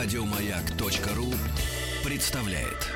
Радиомаяк.ру 0.00 1.34
представляет. 2.04 2.86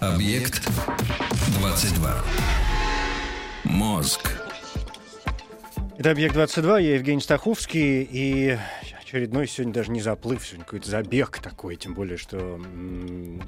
Объект 0.00 0.68
22. 1.58 2.24
Мозг. 3.64 4.38
Это 5.96 6.12
«Объект-22», 6.12 6.82
я 6.82 6.94
Евгений 6.94 7.20
Стаховский, 7.20 8.02
и 8.08 8.56
очередной 9.08 9.46
сегодня 9.48 9.72
даже 9.72 9.90
не 9.90 10.00
заплыв, 10.00 10.44
сегодня 10.46 10.64
какой-то 10.64 10.90
забег 10.90 11.38
такой, 11.38 11.76
тем 11.76 11.94
более, 11.94 12.18
что 12.18 12.36
м- 12.36 13.40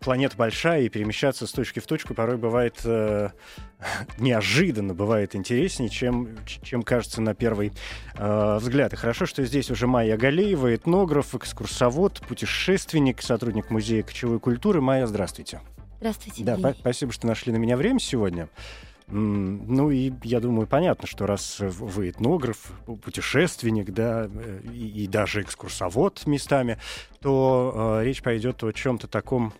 планета 0.00 0.36
большая, 0.36 0.82
и 0.82 0.88
перемещаться 0.90 1.46
с 1.46 1.52
точки 1.52 1.80
в 1.80 1.86
точку 1.86 2.12
порой 2.14 2.36
бывает 2.36 2.76
э, 2.84 3.30
неожиданно, 4.18 4.94
бывает 4.94 5.34
интереснее, 5.34 5.88
чем, 5.88 6.36
чем 6.44 6.82
кажется 6.82 7.22
на 7.22 7.34
первый 7.34 7.72
э, 8.16 8.58
взгляд. 8.60 8.92
И 8.92 8.96
хорошо, 8.96 9.24
что 9.24 9.42
здесь 9.44 9.70
уже 9.70 9.86
Майя 9.86 10.16
Галеева, 10.18 10.74
этнограф, 10.74 11.34
экскурсовод, 11.34 12.20
путешественник, 12.28 13.22
сотрудник 13.22 13.70
Музея 13.70 14.02
кочевой 14.02 14.38
культуры. 14.38 14.80
Майя, 14.82 15.06
здравствуйте. 15.06 15.60
Здравствуйте, 15.98 16.44
Да, 16.44 16.74
спасибо, 16.78 17.10
что 17.12 17.26
нашли 17.26 17.52
на 17.52 17.56
меня 17.56 17.76
время 17.76 17.98
сегодня. 17.98 18.48
Ну 19.10 19.90
и 19.90 20.12
я 20.22 20.40
думаю, 20.40 20.66
понятно, 20.66 21.08
что 21.08 21.26
раз 21.26 21.60
вы 21.60 22.10
этнограф, 22.10 22.72
путешественник, 23.02 23.90
да, 23.90 24.28
э, 24.30 24.60
и, 24.64 25.04
и 25.04 25.06
даже 25.06 25.40
экскурсовод 25.40 26.26
местами, 26.26 26.78
то 27.20 27.98
э, 28.00 28.04
речь 28.04 28.22
пойдет 28.22 28.62
о 28.62 28.72
чем-то 28.72 29.08
таком, 29.08 29.54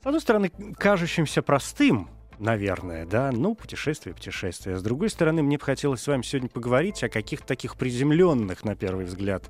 с 0.00 0.06
одной 0.06 0.20
стороны, 0.20 0.50
кажущимся 0.78 1.42
простым, 1.42 2.08
наверное, 2.42 3.06
да, 3.06 3.30
ну, 3.32 3.54
путешествие, 3.54 4.14
путешествие. 4.14 4.76
С 4.76 4.82
другой 4.82 5.08
стороны, 5.10 5.42
мне 5.42 5.58
бы 5.58 5.64
хотелось 5.64 6.02
с 6.02 6.06
вами 6.06 6.22
сегодня 6.22 6.48
поговорить 6.48 7.02
о 7.04 7.08
каких-то 7.08 7.46
таких 7.46 7.76
приземленных, 7.76 8.64
на 8.64 8.74
первый 8.74 9.04
взгляд, 9.04 9.44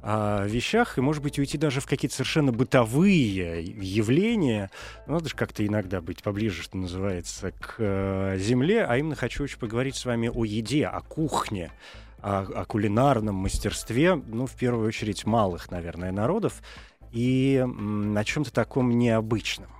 а, 0.00 0.46
вещах, 0.46 0.98
и, 0.98 1.00
может 1.00 1.22
быть, 1.22 1.38
уйти 1.38 1.58
даже 1.58 1.80
в 1.80 1.86
какие-то 1.86 2.14
совершенно 2.14 2.52
бытовые 2.52 3.64
явления. 3.64 4.70
Ну, 5.06 5.14
Надо 5.14 5.28
же 5.28 5.34
как-то 5.34 5.66
иногда 5.66 6.00
быть 6.00 6.22
поближе, 6.22 6.62
что 6.62 6.76
называется, 6.76 7.50
к 7.50 7.74
э, 7.78 8.36
земле. 8.38 8.84
А 8.84 8.96
именно 8.96 9.16
хочу 9.16 9.42
очень 9.42 9.58
поговорить 9.58 9.96
с 9.96 10.04
вами 10.04 10.30
о 10.32 10.44
еде, 10.44 10.86
о 10.86 11.00
кухне, 11.00 11.72
о, 12.22 12.42
о 12.42 12.64
кулинарном 12.64 13.34
мастерстве, 13.34 14.14
ну, 14.14 14.46
в 14.46 14.54
первую 14.54 14.86
очередь, 14.86 15.26
малых, 15.26 15.72
наверное, 15.72 16.12
народов, 16.12 16.62
и 17.10 17.56
м, 17.56 18.16
о 18.16 18.24
чем-то 18.24 18.52
таком 18.52 18.96
необычном, 18.96 19.70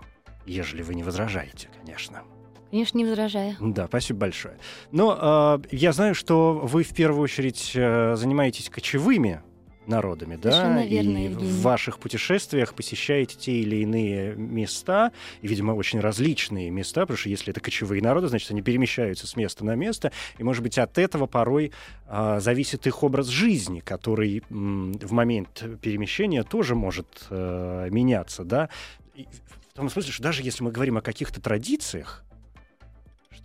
ежели 0.47 0.83
вы 0.83 0.97
не 0.97 1.05
возражаете, 1.05 1.69
конечно. 1.81 2.23
Конечно, 2.71 2.99
не 2.99 3.05
возражаю. 3.05 3.57
Да, 3.61 3.87
спасибо 3.87 4.21
большое. 4.21 4.57
Но 4.93 5.61
э, 5.63 5.77
я 5.77 5.93
знаю, 5.93 6.15
что 6.15 6.55
вы 6.55 6.83
в 6.83 6.95
первую 6.95 7.23
очередь 7.23 7.73
э, 7.75 8.17
занимаетесь 8.17 8.69
кочевыми 8.69 9.41
народами, 9.87 10.37
да? 10.37 10.51
Совершенно 10.51 10.87
верно, 10.87 11.19
и 11.19 11.25
Евгений. 11.25 11.49
в 11.49 11.63
ваших 11.63 11.99
путешествиях 11.99 12.75
посещаете 12.75 13.37
те 13.37 13.53
или 13.53 13.77
иные 13.77 14.35
места, 14.35 15.13
и, 15.43 15.49
видимо, 15.49 15.73
очень 15.73 16.01
различные 16.01 16.71
места, 16.71 17.03
потому 17.03 17.17
что 17.17 17.29
если 17.29 17.53
это 17.53 17.61
кочевые 17.61 18.03
народы, 18.03 18.29
значит, 18.29 18.51
они 18.51 18.63
перемещаются 18.63 19.27
с 19.27 19.37
места 19.37 19.65
на 19.65 19.75
место, 19.77 20.13
и, 20.39 20.43
может 20.45 20.63
быть, 20.63 20.79
от 20.79 20.99
этого 20.99 21.27
порой 21.27 21.73
э, 22.09 22.39
зависит 22.41 22.87
их 22.87 23.03
образ 23.03 23.29
жизни, 23.29 23.81
который 23.81 24.43
м, 24.51 24.93
в 24.95 25.13
момент 25.13 25.63
перемещения 25.81 26.43
тоже 26.43 26.75
может 26.75 27.07
э, 27.31 27.89
меняться, 27.91 28.45
да? 28.45 28.69
И 29.15 29.27
в 29.71 29.77
том 29.77 29.89
смысле, 29.89 30.13
что 30.13 30.23
даже 30.23 30.43
если 30.43 30.65
мы 30.65 30.73
говорим 30.73 30.97
о 30.97 31.03
каких-то 31.03 31.41
традициях, 31.41 32.25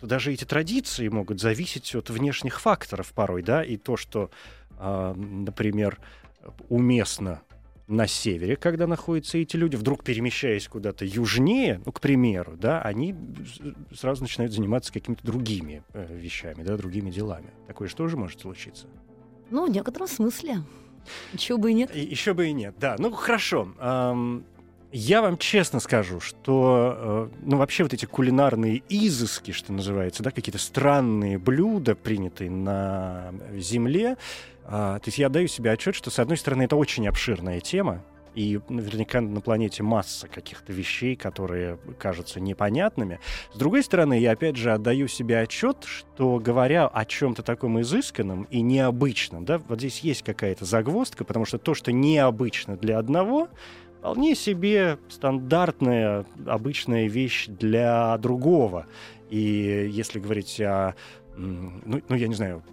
что 0.02 0.08
даже 0.08 0.32
эти 0.32 0.44
традиции 0.44 1.06
могут 1.06 1.40
зависеть 1.40 1.94
от 1.94 2.10
внешних 2.10 2.60
факторов 2.60 3.12
порой, 3.12 3.44
да, 3.44 3.62
и 3.62 3.76
то, 3.76 3.96
что, 3.96 4.32
а, 4.76 5.14
например, 5.14 6.00
уместно 6.68 7.40
на 7.86 8.08
севере, 8.08 8.56
когда 8.56 8.88
находятся 8.88 9.38
эти 9.38 9.56
люди, 9.56 9.76
вдруг 9.76 10.02
перемещаясь 10.02 10.66
куда-то 10.66 11.04
южнее, 11.04 11.80
ну, 11.86 11.92
к 11.92 12.00
примеру, 12.00 12.56
да, 12.56 12.82
они 12.82 13.14
сразу 13.94 14.22
начинают 14.22 14.52
заниматься 14.52 14.92
какими-то 14.92 15.24
другими 15.24 15.84
э, 15.92 16.12
вещами, 16.12 16.64
да, 16.64 16.76
другими 16.76 17.12
делами. 17.12 17.50
Такое 17.68 17.86
же 17.86 17.94
тоже 17.94 18.16
может 18.16 18.40
случиться. 18.40 18.88
Ну, 19.50 19.66
в 19.68 19.70
некотором 19.70 20.08
смысле. 20.08 20.64
Чего 21.36 21.58
бы 21.58 21.70
и 21.70 21.74
нет. 21.74 21.94
еще 21.94 22.34
бы 22.34 22.48
и 22.48 22.52
нет, 22.52 22.74
да. 22.80 22.96
Ну, 22.98 23.12
хорошо. 23.12 23.68
Я 24.92 25.22
вам 25.22 25.38
честно 25.38 25.80
скажу, 25.80 26.20
что, 26.20 27.30
э, 27.32 27.36
ну, 27.42 27.56
вообще 27.56 27.82
вот 27.82 27.94
эти 27.94 28.04
кулинарные 28.04 28.82
изыски, 28.88 29.50
что 29.50 29.72
называется, 29.72 30.22
да, 30.22 30.30
какие-то 30.30 30.58
странные 30.58 31.38
блюда, 31.38 31.94
принятые 31.94 32.50
на 32.50 33.32
земле, 33.56 34.16
а, 34.64 34.98
то 34.98 35.08
есть 35.08 35.18
я 35.18 35.28
даю 35.28 35.48
себе 35.48 35.72
отчет, 35.72 35.94
что, 35.94 36.10
с 36.10 36.18
одной 36.18 36.36
стороны, 36.36 36.64
это 36.64 36.76
очень 36.76 37.08
обширная 37.08 37.60
тема, 37.60 38.04
и 38.34 38.60
наверняка 38.68 39.20
на 39.20 39.40
планете 39.40 39.82
масса 39.82 40.28
каких-то 40.28 40.72
вещей, 40.72 41.16
которые 41.16 41.78
кажутся 41.98 42.40
непонятными. 42.40 43.20
С 43.52 43.58
другой 43.58 43.82
стороны, 43.82 44.18
я 44.18 44.32
опять 44.32 44.56
же 44.56 44.72
отдаю 44.72 45.08
себе 45.08 45.38
отчет, 45.38 45.84
что 45.84 46.38
говоря 46.38 46.86
о 46.86 47.04
чем-то 47.04 47.42
таком 47.42 47.80
изысканном 47.80 48.44
и 48.44 48.62
необычном, 48.62 49.44
да, 49.44 49.58
вот 49.58 49.78
здесь 49.78 50.00
есть 50.00 50.22
какая-то 50.22 50.64
загвоздка, 50.64 51.24
потому 51.24 51.44
что 51.44 51.58
то, 51.58 51.74
что 51.74 51.92
необычно 51.92 52.76
для 52.76 52.98
одного, 52.98 53.48
вполне 54.02 54.34
себе 54.34 54.98
стандартная, 55.08 56.26
обычная 56.44 57.06
вещь 57.06 57.46
для 57.46 58.18
другого. 58.18 58.86
И 59.30 59.88
если 59.92 60.18
говорить 60.18 60.60
о, 60.60 60.96
ну, 61.36 62.02
ну 62.08 62.16
я 62.16 62.26
не 62.26 62.34
знаю, 62.34 62.64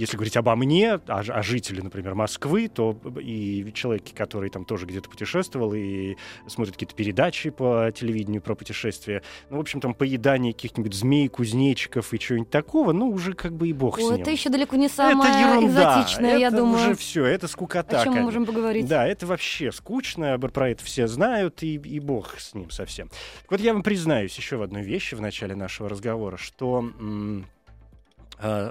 если 0.00 0.16
говорить 0.16 0.36
обо 0.36 0.56
мне, 0.56 0.94
о, 0.94 1.00
о 1.06 1.42
жителе, 1.42 1.82
например, 1.82 2.14
Москвы, 2.14 2.68
то 2.68 2.98
и 3.20 3.70
человеке, 3.74 4.14
который 4.14 4.48
там 4.50 4.64
тоже 4.64 4.86
где-то 4.86 5.10
путешествовал 5.10 5.74
и 5.74 6.16
смотрит 6.46 6.74
какие-то 6.74 6.94
передачи 6.94 7.50
по 7.50 7.90
телевидению 7.94 8.40
про 8.40 8.54
путешествия, 8.54 9.22
ну, 9.50 9.58
в 9.58 9.60
общем, 9.60 9.80
там 9.80 9.92
поедание 9.94 10.52
каких-нибудь 10.54 10.94
змей, 10.94 11.28
кузнечиков 11.28 12.12
и 12.14 12.18
чего-нибудь 12.18 12.50
такого, 12.50 12.92
ну, 12.92 13.10
уже 13.10 13.34
как 13.34 13.52
бы 13.54 13.68
и 13.68 13.72
бог 13.74 13.98
с 14.00 14.02
О, 14.02 14.12
ним. 14.12 14.22
это 14.22 14.30
еще 14.30 14.48
далеко 14.48 14.76
не 14.76 14.86
это 14.86 14.94
самое 14.94 15.32
ерунда. 15.40 16.00
экзотичное, 16.00 16.38
я 16.38 16.48
это 16.48 16.56
думаю. 16.56 16.76
уже 16.76 16.94
все, 16.94 17.24
это 17.26 17.46
скукота. 17.46 18.00
О 18.00 18.04
чем 18.04 18.14
мы 18.14 18.22
можем 18.22 18.46
поговорить? 18.46 18.86
Да, 18.86 19.06
это 19.06 19.26
вообще 19.26 19.70
скучно, 19.70 20.38
про 20.38 20.70
это 20.70 20.82
все 20.82 21.06
знают, 21.06 21.62
и, 21.62 21.74
и 21.74 22.00
бог 22.00 22.38
с 22.40 22.54
ним 22.54 22.70
совсем. 22.70 23.08
Так 23.42 23.50
вот 23.50 23.60
я 23.60 23.74
вам 23.74 23.82
признаюсь 23.82 24.34
еще 24.36 24.56
в 24.56 24.62
одной 24.62 24.82
вещи 24.82 25.14
в 25.14 25.20
начале 25.20 25.54
нашего 25.54 25.88
разговора, 25.88 26.36
что 26.38 26.78
м, 26.78 27.46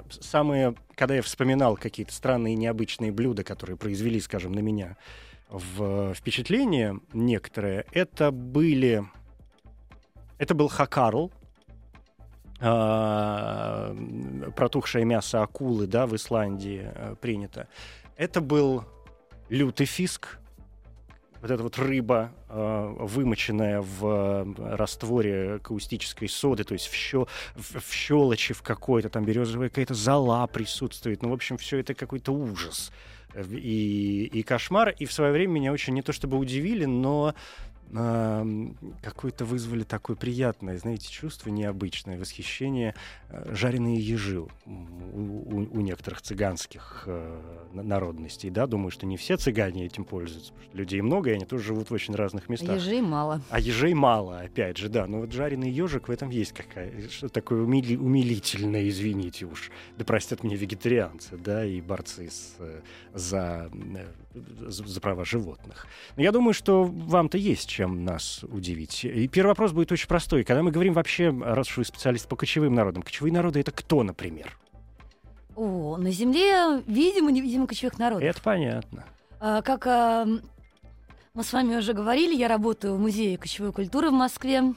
самые, 0.08 0.74
когда 0.96 1.14
я 1.14 1.22
вспоминал 1.22 1.76
какие-то 1.76 2.12
странные 2.12 2.56
необычные 2.56 3.12
блюда, 3.12 3.44
которые 3.44 3.76
произвели, 3.76 4.20
скажем, 4.20 4.52
на 4.52 4.60
меня 4.60 4.96
в 5.48 6.14
впечатление 6.14 7.00
некоторые, 7.12 7.86
это 7.92 8.30
были... 8.30 9.04
Это 10.38 10.54
был 10.54 10.68
хакарл, 10.68 11.30
а, 12.62 13.94
протухшее 14.56 15.04
мясо 15.04 15.42
акулы, 15.42 15.86
да, 15.86 16.06
в 16.06 16.14
Исландии 16.14 16.90
э, 16.94 17.14
принято. 17.20 17.68
Это 18.16 18.40
был 18.42 18.84
лютый 19.48 19.86
фиск, 19.86 20.39
вот 21.42 21.50
эта 21.50 21.62
вот 21.62 21.78
рыба, 21.78 22.32
э, 22.48 22.94
вымоченная 22.98 23.80
в 23.80 24.54
э, 24.56 24.76
растворе 24.76 25.58
каустической 25.62 26.28
соды, 26.28 26.64
то 26.64 26.74
есть 26.74 26.86
в, 26.88 26.94
щё- 26.94 27.28
в, 27.54 27.92
щелочи 27.92 28.54
в 28.54 28.62
какой-то, 28.62 29.08
там 29.08 29.24
березовая 29.24 29.68
какая-то 29.68 29.94
зола 29.94 30.46
присутствует. 30.46 31.22
Ну, 31.22 31.30
в 31.30 31.32
общем, 31.32 31.56
все 31.56 31.78
это 31.78 31.94
какой-то 31.94 32.32
ужас 32.32 32.92
э, 33.34 33.44
и, 33.50 34.26
и 34.26 34.42
кошмар. 34.42 34.90
И 34.98 35.06
в 35.06 35.12
свое 35.12 35.32
время 35.32 35.52
меня 35.52 35.72
очень 35.72 35.94
не 35.94 36.02
то 36.02 36.12
чтобы 36.12 36.36
удивили, 36.36 36.84
но 36.84 37.34
какое-то 39.02 39.44
вызвали 39.44 39.82
такое 39.82 40.16
приятное, 40.16 40.78
знаете, 40.78 41.08
чувство 41.10 41.50
необычное, 41.50 42.18
восхищение 42.18 42.94
э, 43.28 43.54
жареные 43.54 43.98
ежи 44.00 44.40
у, 44.40 44.48
у- 44.66 45.68
у 45.72 45.80
некоторых 45.80 46.22
цыганских 46.22 47.04
э, 47.06 47.40
на- 47.72 47.82
народностей, 47.82 48.50
да, 48.50 48.66
думаю, 48.66 48.90
что 48.90 49.06
не 49.06 49.16
все 49.16 49.36
цыгане 49.36 49.86
этим 49.86 50.04
пользуются, 50.04 50.52
потому 50.52 50.68
что 50.70 50.78
людей 50.78 51.00
много, 51.00 51.30
и 51.30 51.34
они 51.34 51.44
тоже 51.44 51.64
живут 51.64 51.90
в 51.90 51.94
очень 51.94 52.14
разных 52.14 52.48
местах. 52.48 52.76
Ежей 52.76 53.00
мало. 53.00 53.40
А 53.50 53.58
ежей 53.60 53.94
мало, 53.94 54.40
опять 54.40 54.76
же, 54.76 54.88
да. 54.88 55.06
Но 55.06 55.20
вот 55.20 55.32
жареный 55.32 55.70
ежик 55.70 56.08
в 56.08 56.10
этом 56.10 56.30
есть 56.30 56.52
какая 56.52 57.08
что 57.08 57.28
такое 57.28 57.62
умили- 57.62 57.96
умилительное, 57.96 58.88
извините 58.88 59.46
уж. 59.46 59.70
Да 59.98 60.04
простят 60.04 60.42
меня 60.44 60.56
вегетарианцы, 60.56 61.36
да, 61.36 61.64
и 61.64 61.80
борцы 61.80 62.30
с, 62.30 62.54
э, 62.58 62.80
за, 63.14 63.70
э, 63.72 64.06
за, 64.68 64.86
за 64.86 65.00
права 65.00 65.24
животных. 65.24 65.86
Но 66.16 66.22
я 66.22 66.32
думаю, 66.32 66.54
что 66.54 66.84
вам-то 66.84 67.36
есть 67.38 67.68
чем 67.80 68.04
нас 68.04 68.44
удивить. 68.44 69.06
И 69.06 69.26
первый 69.26 69.52
вопрос 69.52 69.72
будет 69.72 69.90
очень 69.90 70.06
простой. 70.06 70.44
Когда 70.44 70.62
мы 70.62 70.70
говорим 70.70 70.92
вообще, 70.92 71.30
раз 71.30 71.68
уж 71.68 71.78
вы 71.78 71.84
специалист 71.86 72.28
по 72.28 72.36
кочевым 72.36 72.74
народам, 72.74 73.02
кочевые 73.02 73.32
народы— 73.32 73.60
это 73.60 73.72
кто, 73.72 74.02
например? 74.02 74.54
О, 75.56 75.96
на 75.96 76.10
Земле 76.10 76.82
видимо-невидимо 76.86 77.66
кочевых 77.66 77.98
народов. 77.98 78.28
Это 78.28 78.42
понятно. 78.42 79.06
А, 79.40 79.62
как 79.62 79.86
а, 79.86 80.26
мы 81.32 81.42
с 81.42 81.54
вами 81.54 81.76
уже 81.76 81.94
говорили, 81.94 82.34
я 82.34 82.48
работаю 82.48 82.96
в 82.96 83.00
Музее 83.00 83.38
кочевой 83.38 83.72
культуры 83.72 84.10
в 84.10 84.14
Москве. 84.14 84.74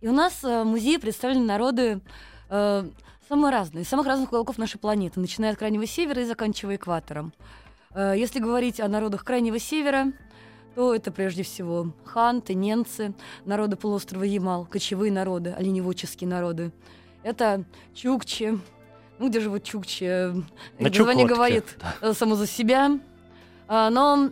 И 0.00 0.08
у 0.08 0.12
нас 0.12 0.42
а, 0.42 0.64
в 0.64 0.66
музее 0.66 0.98
представлены 0.98 1.44
народы 1.44 2.00
а, 2.48 2.88
самые 3.28 3.52
разные, 3.52 3.82
из 3.82 3.88
самых 3.88 4.06
разных 4.06 4.30
уголков 4.30 4.56
нашей 4.56 4.78
планеты, 4.78 5.20
начиная 5.20 5.52
от 5.52 5.58
Крайнего 5.58 5.86
Севера 5.86 6.22
и 6.22 6.24
заканчивая 6.24 6.76
экватором. 6.76 7.34
А, 7.90 8.14
Если 8.14 8.40
говорить 8.40 8.80
о 8.80 8.88
народах 8.88 9.22
Крайнего 9.22 9.58
Севера, 9.58 10.12
то 10.76 10.94
это 10.94 11.10
прежде 11.10 11.42
всего 11.42 11.94
ханты, 12.04 12.52
ненцы, 12.52 13.14
народы 13.46 13.76
полуострова 13.76 14.24
Ямал, 14.24 14.66
кочевые 14.66 15.10
народы, 15.10 15.54
оленеводческие 15.56 16.28
народы. 16.28 16.70
Это 17.22 17.64
чукчи. 17.94 18.60
Ну, 19.18 19.30
где 19.30 19.40
живут 19.40 19.64
чукчи? 19.64 20.04
э, 20.04 20.32
На 20.78 20.90
Название 20.90 21.26
говорит 21.26 21.64
э, 22.02 22.12
само 22.12 22.34
за 22.34 22.46
себя. 22.46 23.00
А, 23.68 23.88
Но 23.88 24.28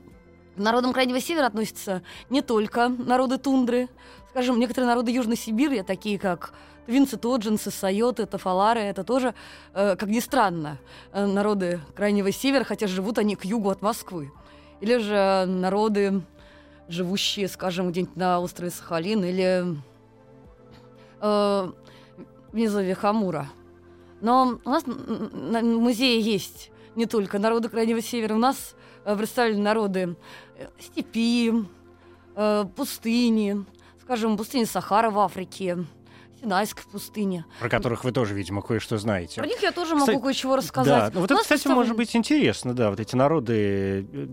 к 0.54 0.58
народам 0.58 0.92
Крайнего 0.92 1.18
Севера 1.18 1.46
относятся 1.46 2.02
не 2.28 2.42
только 2.42 2.90
народы 2.90 3.38
тундры. 3.38 3.88
Скажем, 4.28 4.60
некоторые 4.60 4.88
народы 4.88 5.12
Южной 5.12 5.38
Сибири, 5.38 5.80
такие 5.80 6.18
как 6.18 6.52
твинцы, 6.84 7.16
тоджинцы, 7.16 7.70
сайоты, 7.70 8.26
тафалары, 8.26 8.80
это 8.80 9.02
тоже, 9.02 9.34
э, 9.72 9.96
как 9.96 10.10
ни 10.10 10.20
странно, 10.20 10.76
народы 11.14 11.80
Крайнего 11.96 12.30
Севера, 12.30 12.64
хотя 12.64 12.86
живут 12.86 13.16
они 13.16 13.34
к 13.34 13.46
югу 13.46 13.70
от 13.70 13.80
Москвы. 13.80 14.30
Или 14.82 14.98
же 14.98 15.46
народы, 15.46 16.20
живущие, 16.88 17.48
скажем, 17.48 17.90
где-нибудь 17.90 18.16
на 18.16 18.40
острове 18.40 18.70
Сахалин 18.70 19.24
или 19.24 19.76
э, 21.20 21.72
в 22.52 22.54
низовье 22.56 22.94
Хамура. 22.94 23.48
Но 24.20 24.58
у 24.64 24.70
нас 24.70 24.84
м, 24.86 24.92
м, 24.92 25.52
на 25.52 25.62
музее 25.62 26.20
есть 26.20 26.70
не 26.94 27.06
только 27.06 27.38
народы 27.38 27.68
Крайнего 27.68 28.00
Севера, 28.00 28.34
у 28.34 28.38
нас 28.38 28.74
э, 29.04 29.16
представлены 29.16 29.62
народы 29.62 30.16
э, 30.56 30.68
степи, 30.78 31.52
э, 32.36 32.64
пустыни, 32.76 33.64
скажем, 34.02 34.36
пустыни 34.36 34.64
Сахара 34.64 35.10
в 35.10 35.18
Африке, 35.18 35.84
Синайской 36.48 36.84
пустыни. 36.92 37.44
Про 37.58 37.70
которых 37.70 38.04
вы 38.04 38.12
тоже, 38.12 38.34
видимо, 38.34 38.60
кое-что 38.60 38.98
знаете. 38.98 39.40
Про 39.40 39.46
них 39.48 39.62
я 39.62 39.72
тоже 39.72 39.94
Кстати, 39.96 40.10
могу 40.10 40.24
кое-чего 40.26 40.56
рассказать. 40.56 41.04
Да, 41.04 41.10
ну 41.14 41.20
вот 41.20 41.30
это, 41.30 41.40
кстати, 41.40 41.60
представлен- 41.62 41.74
может 41.76 41.96
быть 41.96 42.14
интересно, 42.14 42.74
да, 42.74 42.90
вот 42.90 43.00
эти 43.00 43.16
народы, 43.16 44.06
э, 44.12 44.26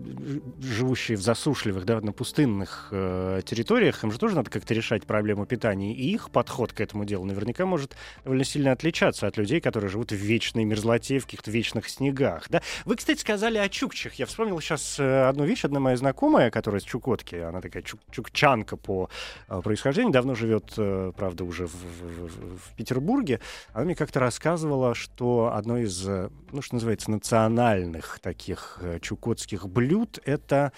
живущие 0.60 1.16
в 1.16 1.22
засушливых, 1.22 1.86
да, 1.86 2.02
на 2.02 2.12
пустынных 2.12 2.88
э, 2.90 3.40
территориях, 3.46 4.04
им 4.04 4.12
же 4.12 4.18
тоже 4.18 4.36
надо 4.36 4.50
как-то 4.50 4.74
решать 4.74 5.06
проблему 5.06 5.46
питания, 5.46 5.94
и 5.94 6.12
их 6.12 6.28
подход 6.30 6.74
к 6.74 6.80
этому 6.82 7.06
делу 7.06 7.24
наверняка 7.24 7.64
может 7.64 7.96
довольно 8.24 8.44
сильно 8.44 8.72
отличаться 8.72 9.26
от 9.26 9.38
людей, 9.38 9.62
которые 9.62 9.88
живут 9.90 10.12
в 10.12 10.16
вечной 10.16 10.64
мерзлоте, 10.64 11.18
в 11.18 11.24
каких-то 11.24 11.50
вечных 11.50 11.88
снегах, 11.88 12.50
да. 12.50 12.60
Вы, 12.84 12.96
кстати, 12.96 13.20
сказали 13.20 13.56
о 13.56 13.70
чукчах. 13.70 14.14
Я 14.14 14.26
вспомнил 14.26 14.60
сейчас 14.60 14.96
э, 15.00 15.28
одну 15.28 15.44
вещь, 15.44 15.64
одна 15.64 15.80
моя 15.80 15.96
знакомая, 15.96 16.50
которая 16.50 16.80
из 16.82 16.84
Чукотки, 16.84 17.36
она 17.36 17.62
такая 17.62 17.82
чук- 17.82 18.00
чукчанка 18.10 18.76
по 18.76 19.08
э, 19.48 19.62
происхождению, 19.64 20.12
давно 20.12 20.34
живет, 20.34 20.74
правда, 21.16 21.44
уже 21.44 21.66
в, 21.66 21.72
в- 22.02 22.26
в- 22.28 22.58
в 22.58 22.76
Петербурге, 22.76 23.40
она 23.72 23.84
мне 23.86 23.94
как-то 23.94 24.20
рассказывала, 24.20 24.94
что 24.94 25.52
одно 25.54 25.78
из, 25.78 26.06
э, 26.08 26.28
ну, 26.50 26.62
что 26.62 26.74
называется, 26.76 27.10
национальных 27.10 28.18
таких 28.20 28.78
э, 28.82 28.98
чукотских 29.00 29.68
блюд— 29.68 30.18
это, 30.24 30.72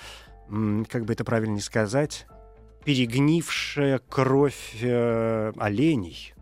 как 0.90 1.04
бы 1.04 1.12
это 1.12 1.24
правильно 1.24 1.60
сказать, 1.60 2.26
перегнившая 2.84 3.98
кровь 3.98 4.76
э, 4.82 5.52
оленей. 5.58 6.34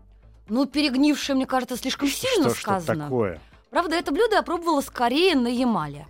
Ну, 0.49 0.65
перегнившее, 0.65 1.35
мне 1.35 1.45
кажется, 1.45 1.77
слишком 1.77 2.07
сильно 2.09 2.49
что, 2.49 2.55
что 2.55 2.61
сказано. 2.61 3.03
такое? 3.05 3.39
Правда, 3.69 3.95
это 3.95 4.11
блюдо 4.11 4.35
я 4.35 4.43
пробовала 4.43 4.81
скорее 4.81 5.35
на 5.35 5.47
Ямале. 5.47 6.05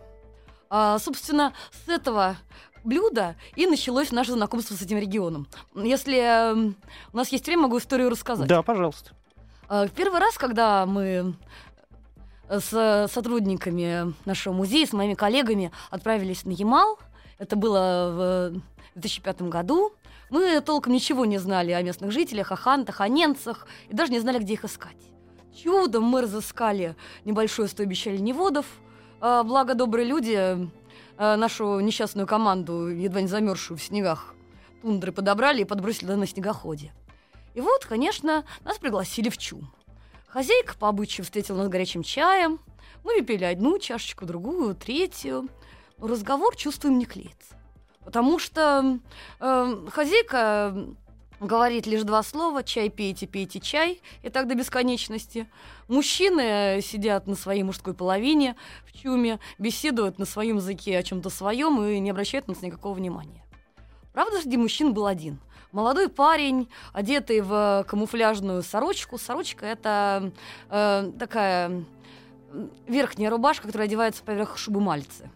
А, 0.69 0.97
собственно, 0.99 1.53
с 1.85 1.87
этого 1.89 2.35
блюда 2.83 3.35
и 3.55 3.65
началось 3.65 4.11
наше 4.11 4.33
знакомство 4.33 4.75
с 4.75 4.81
этим 4.81 4.97
регионом. 4.97 5.47
Если 5.75 6.17
эм, 6.17 6.75
у 7.11 7.17
нас 7.17 7.29
есть 7.29 7.45
время, 7.45 7.63
могу 7.63 7.77
историю 7.77 8.09
рассказать. 8.09 8.47
Да, 8.47 8.61
пожалуйста. 8.61 9.11
В 9.69 9.89
первый 9.89 10.19
раз, 10.19 10.37
когда 10.37 10.85
мы 10.85 11.33
э, 12.49 12.59
с 12.59 13.07
сотрудниками 13.11 14.13
нашего 14.25 14.53
музея, 14.53 14.85
с 14.85 14.93
моими 14.93 15.13
коллегами 15.13 15.71
отправились 15.89 16.43
на 16.45 16.51
Ямал, 16.51 16.99
это 17.39 17.55
было 17.55 18.51
в 18.55 18.99
2005 18.99 19.43
году, 19.43 19.93
мы 20.29 20.61
толком 20.61 20.93
ничего 20.93 21.25
не 21.25 21.37
знали 21.37 21.71
о 21.71 21.81
местных 21.81 22.11
жителях, 22.11 22.51
о 22.51 22.55
хантах, 22.55 23.01
о 23.01 23.07
ненцах, 23.07 23.67
и 23.89 23.93
даже 23.93 24.11
не 24.11 24.19
знали, 24.19 24.39
где 24.39 24.53
их 24.53 24.65
искать. 24.65 24.97
Чудом 25.55 26.03
мы 26.05 26.21
разыскали 26.21 26.95
небольшое 27.25 27.67
стойбище 27.67 28.09
оленеводов, 28.09 28.65
а, 29.21 29.43
благо 29.43 29.75
добрые 29.75 30.07
люди 30.07 30.69
э, 31.17 31.35
нашу 31.35 31.79
несчастную 31.79 32.27
команду, 32.27 32.87
едва 32.87 33.21
не 33.21 33.27
замерзшую 33.27 33.77
в 33.77 33.83
снегах, 33.83 34.33
тундры 34.81 35.11
подобрали 35.11 35.61
и 35.61 35.65
подбросили 35.65 36.11
на 36.13 36.27
снегоходе. 36.27 36.91
И 37.53 37.61
вот, 37.61 37.85
конечно, 37.85 38.43
нас 38.63 38.77
пригласили 38.77 39.29
в 39.29 39.37
чум. 39.37 39.71
Хозяйка 40.27 40.75
по 40.77 40.89
обычаю 40.89 41.25
встретила 41.25 41.57
нас 41.57 41.69
горячим 41.69 42.01
чаем. 42.03 42.59
Мы 43.03 43.15
выпили 43.15 43.43
одну 43.43 43.77
чашечку, 43.77 44.25
другую, 44.25 44.75
третью. 44.75 45.47
Но 45.97 46.07
разговор, 46.07 46.55
чувствуем, 46.55 46.97
не 46.97 47.05
клеится. 47.05 47.55
Потому 48.03 48.39
что 48.39 48.99
э, 49.39 49.87
хозяйка 49.91 50.75
говорит 51.47 51.85
лишь 51.85 52.03
два 52.03 52.23
слова 52.23 52.63
«чай 52.63 52.89
пейте, 52.89 53.27
пейте 53.27 53.59
чай» 53.59 54.01
и 54.21 54.29
так 54.29 54.47
до 54.47 54.55
бесконечности. 54.55 55.47
Мужчины 55.87 56.79
сидят 56.81 57.27
на 57.27 57.35
своей 57.35 57.63
мужской 57.63 57.93
половине 57.93 58.55
в 58.85 58.97
чуме, 58.97 59.39
беседуют 59.59 60.19
на 60.19 60.25
своем 60.25 60.57
языке 60.57 60.97
о 60.97 61.03
чем-то 61.03 61.29
своем 61.29 61.81
и 61.83 61.99
не 61.99 62.09
обращают 62.11 62.47
на 62.47 62.53
нас 62.53 62.63
никакого 62.63 62.93
внимания. 62.93 63.43
Правда, 64.13 64.39
среди 64.41 64.57
мужчин 64.57 64.93
был 64.93 65.05
один. 65.07 65.39
Молодой 65.71 66.07
парень, 66.07 66.69
одетый 66.93 67.41
в 67.41 67.83
камуфляжную 67.87 68.61
сорочку. 68.61 69.17
Сорочка 69.17 69.65
это 69.65 70.31
э, 70.69 71.11
такая 71.17 71.83
верхняя 72.87 73.31
рубашка, 73.31 73.65
которая 73.65 73.87
одевается 73.87 74.23
поверх 74.23 74.57
шубы 74.57 74.79
мальцы. 74.81 75.29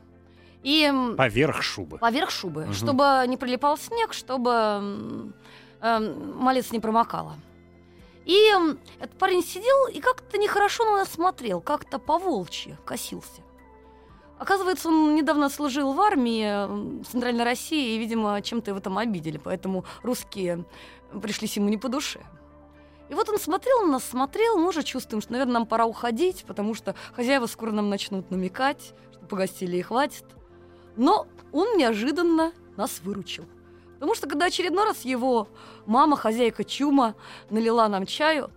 И 0.63 0.91
Поверх 1.17 1.63
шубы. 1.63 1.97
поверх 1.97 2.29
шубы, 2.29 2.65
Мгм. 2.65 2.73
чтобы 2.73 3.23
не 3.27 3.37
прилипал 3.37 3.77
снег, 3.77 4.13
чтобы 4.13 5.33
эм, 5.81 6.37
малец 6.37 6.71
не 6.71 6.79
промокала. 6.79 7.35
И 8.25 8.49
м, 8.49 8.79
этот 8.99 9.17
парень 9.17 9.43
сидел 9.43 9.87
и 9.87 9.99
как-то 10.01 10.37
нехорошо 10.37 10.85
на 10.85 10.97
нас 10.97 11.09
смотрел, 11.09 11.61
как-то 11.61 11.97
по-волчьи 11.97 12.75
косился. 12.85 13.41
Оказывается, 14.37 14.89
он 14.89 15.15
недавно 15.15 15.49
служил 15.49 15.93
в 15.93 16.01
армии 16.01 16.43
м, 16.43 16.99
в 17.03 17.07
Центральной 17.07 17.43
России, 17.43 17.95
и, 17.95 17.97
видимо, 17.97 18.41
чем-то 18.41 18.71
его 18.71 18.79
там 18.79 18.97
обидели, 18.97 19.37
поэтому 19.37 19.85
русские 20.03 20.65
пришлись 21.21 21.55
ему 21.55 21.69
не 21.69 21.77
по 21.77 21.89
душе. 21.89 22.21
И 23.09 23.13
вот 23.13 23.29
он 23.29 23.39
смотрел 23.39 23.83
на 23.83 23.93
нас, 23.93 24.03
смотрел, 24.03 24.57
мы 24.57 24.67
уже 24.67 24.83
чувствуем, 24.83 25.21
что, 25.21 25.31
наверное, 25.31 25.53
нам 25.53 25.65
пора 25.65 25.85
уходить, 25.85 26.43
потому 26.45 26.73
что 26.73 26.95
хозяева 27.15 27.45
скоро 27.45 27.71
нам 27.71 27.89
начнут 27.89 28.29
намекать, 28.29 28.93
что 29.13 29.25
погостили 29.25 29.77
и 29.77 29.81
хватит. 29.81 30.25
Но 30.97 31.27
он 31.53 31.77
неожиданно 31.77 32.51
нас 32.75 32.99
выручил. 33.03 33.45
Потому 33.97 34.15
что 34.15 34.27
когда 34.27 34.45
очередной 34.45 34.85
раз 34.85 35.05
его 35.05 35.47
мама, 35.85 36.15
хозяйка 36.15 36.63
Чума, 36.63 37.15
налила 37.49 37.87
нам 37.87 38.05
чаю, 38.05 38.51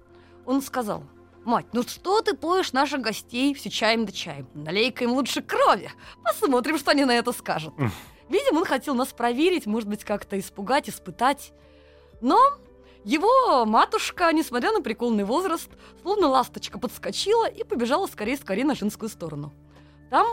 он 0.45 0.61
сказал, 0.63 1.05
«Мать, 1.45 1.67
ну 1.73 1.83
что 1.83 2.21
ты 2.21 2.35
поешь 2.35 2.73
наших 2.73 3.01
гостей 3.01 3.55
все 3.55 3.71
чаем 3.71 4.05
да 4.05 4.13
чаем? 4.13 4.47
Налей-ка 4.53 5.05
им 5.05 5.13
лучше 5.13 5.41
крови. 5.41 5.91
Посмотрим, 6.23 6.79
что 6.79 6.91
они 6.91 7.05
на 7.05 7.13
это 7.13 7.33
скажут». 7.33 7.75
Видимо, 8.29 8.59
он 8.59 8.65
хотел 8.65 8.95
нас 8.95 9.09
проверить, 9.09 9.67
может 9.67 9.89
быть, 9.89 10.05
как-то 10.05 10.39
испугать, 10.39 10.89
испытать. 10.89 11.53
Но 12.21 12.39
его 13.03 13.65
матушка, 13.65 14.31
несмотря 14.33 14.71
на 14.73 14.83
приколный 14.83 15.25
возраст, 15.25 15.69
словно 16.03 16.29
ласточка 16.29 16.79
подскочила 16.79 17.49
и 17.49 17.65
побежала 17.65 18.07
скорее-скорее 18.07 18.65
на 18.65 18.75
женскую 18.75 19.09
сторону. 19.09 19.53
Там 20.11 20.27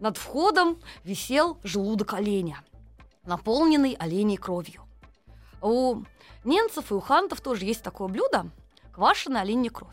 над 0.00 0.16
входом 0.16 0.80
висел 1.04 1.58
желудок 1.62 2.14
оленя, 2.14 2.64
наполненный 3.26 3.96
оленей 3.98 4.36
кровью. 4.36 4.82
У 5.60 6.02
ненцев 6.44 6.90
и 6.90 6.94
у 6.94 7.00
хантов 7.00 7.40
тоже 7.40 7.64
есть 7.64 7.82
такое 7.82 8.08
блюдо– 8.08 8.46
квашеная 8.96 9.42
оленья 9.42 9.70
кровь. 9.70 9.90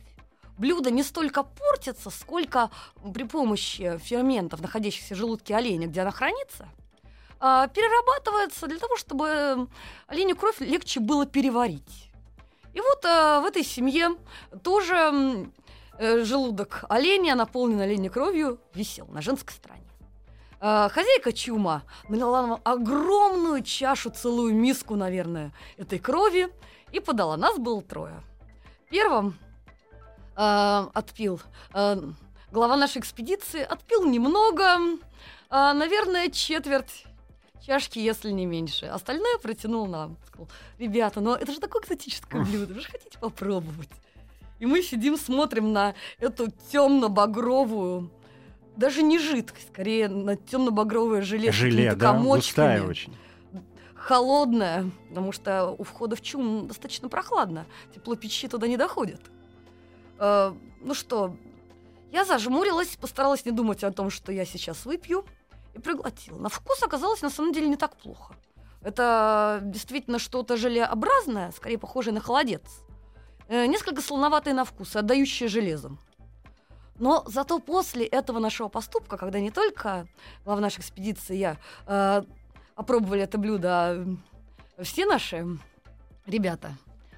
Блюдо 0.57 0.89
не 0.89 1.03
столько 1.03 1.43
портится, 1.43 2.09
сколько 2.09 2.69
при 3.13 3.23
помощи 3.23 3.97
ферментов, 3.97 4.61
находящихся 4.61 5.13
в 5.15 5.17
желудке 5.17 5.55
оленя, 5.55 5.87
где 5.87 6.01
она 6.01 6.11
хранится, 6.11 6.69
а, 7.39 7.67
перерабатывается 7.67 8.67
для 8.67 8.79
того, 8.79 8.95
чтобы 8.95 9.67
оленю 10.07 10.35
кровь 10.37 10.61
легче 10.61 11.01
было 11.01 11.25
переварить. 11.25 12.11
И 12.73 12.79
вот 12.79 13.03
а, 13.03 13.41
в 13.41 13.45
этой 13.45 13.63
семье 13.63 14.15
тоже 14.63 15.51
э, 15.97 16.23
желудок 16.23 16.85
оленя, 16.87 17.35
наполненный 17.35 17.83
оленей 17.83 18.09
кровью, 18.09 18.59
висел 18.73 19.07
на 19.07 19.21
женской 19.21 19.53
стороне. 19.53 19.82
А, 20.65 20.87
Хозяйка 20.87 21.33
Чума 21.33 21.83
налила 22.07 22.47
нам 22.47 22.61
огромную 22.63 23.63
чашу, 23.63 24.09
целую 24.11 24.55
миску, 24.55 24.95
наверное, 24.95 25.51
этой 25.75 25.99
крови 25.99 26.47
и 26.93 27.01
подала. 27.01 27.35
Нас 27.35 27.57
было 27.57 27.81
трое. 27.81 28.23
Первым 28.89 29.37
а, 30.37 30.89
отпил 30.93 31.41
а, 31.73 32.01
глава 32.53 32.77
нашей 32.77 32.99
экспедиции 33.01 33.61
отпил 33.61 34.05
немного, 34.05 34.79
а, 35.49 35.73
наверное, 35.73 36.29
четверть 36.29 37.07
чашки, 37.61 37.99
если 37.99 38.31
не 38.31 38.45
меньше. 38.45 38.85
Остальное 38.85 39.39
протянул 39.39 39.85
нам. 39.87 40.15
Сказал, 40.27 40.47
ребята, 40.79 41.19
ну 41.19 41.33
это 41.33 41.51
же 41.51 41.59
такое 41.59 41.81
экзотическое 41.81 42.41
блюдо, 42.41 42.73
вы 42.73 42.79
же 42.79 42.87
хотите 42.89 43.19
попробовать? 43.19 43.89
И 44.59 44.65
мы 44.65 44.81
сидим, 44.81 45.17
смотрим 45.17 45.73
на 45.73 45.93
эту 46.19 46.49
темно-багровую, 46.71 48.09
даже 48.75 49.03
не 49.03 49.19
жидкость, 49.19 49.67
скорее 49.69 50.07
на 50.07 50.35
темно-багровое 50.35 51.21
желе. 51.21 51.51
Желе, 51.51 51.95
да, 51.95 52.13
густая 52.13 52.83
очень. 52.83 53.13
холодная, 53.95 54.89
потому 55.09 55.31
что 55.31 55.75
у 55.77 55.83
входа 55.83 56.15
в 56.15 56.21
чум 56.21 56.67
достаточно 56.67 57.09
прохладно. 57.09 57.65
Тепло 57.93 58.15
печи 58.15 58.47
туда 58.47 58.67
не 58.67 58.77
доходит. 58.77 59.21
Э, 60.19 60.53
ну 60.81 60.93
что, 60.93 61.35
я 62.11 62.25
зажмурилась, 62.25 62.95
постаралась 62.95 63.45
не 63.45 63.51
думать 63.51 63.83
о 63.83 63.91
том, 63.91 64.09
что 64.09 64.31
я 64.31 64.45
сейчас 64.45 64.85
выпью, 64.85 65.25
и 65.73 65.79
проглотила. 65.79 66.37
На 66.37 66.49
вкус 66.49 66.81
оказалось 66.83 67.21
на 67.21 67.29
самом 67.29 67.53
деле 67.53 67.67
не 67.67 67.77
так 67.77 67.95
плохо. 67.97 68.35
Это 68.83 69.59
действительно 69.63 70.19
что-то 70.19 70.57
желеобразное, 70.57 71.51
скорее 71.51 71.77
похожее 71.77 72.13
на 72.13 72.19
холодец. 72.19 72.61
Э, 73.47 73.65
несколько 73.65 74.01
слоноватое 74.01 74.53
на 74.53 74.65
вкус, 74.65 74.95
отдающее 74.95 75.49
железом. 75.49 75.99
Но 76.99 77.23
зато 77.25 77.59
после 77.59 78.05
этого 78.05 78.39
нашего 78.39 78.67
поступка, 78.67 79.17
когда 79.17 79.39
не 79.39 79.51
только 79.51 80.07
глава 80.45 80.61
нашей 80.61 80.79
экспедиции 80.79 81.35
и 81.35 81.39
я 81.39 81.57
э, 81.87 82.23
опробовали 82.75 83.23
это 83.23 83.37
блюдо, 83.37 83.69
а 83.69 84.15
все 84.83 85.05
наши 85.05 85.45
ребята, 86.25 86.75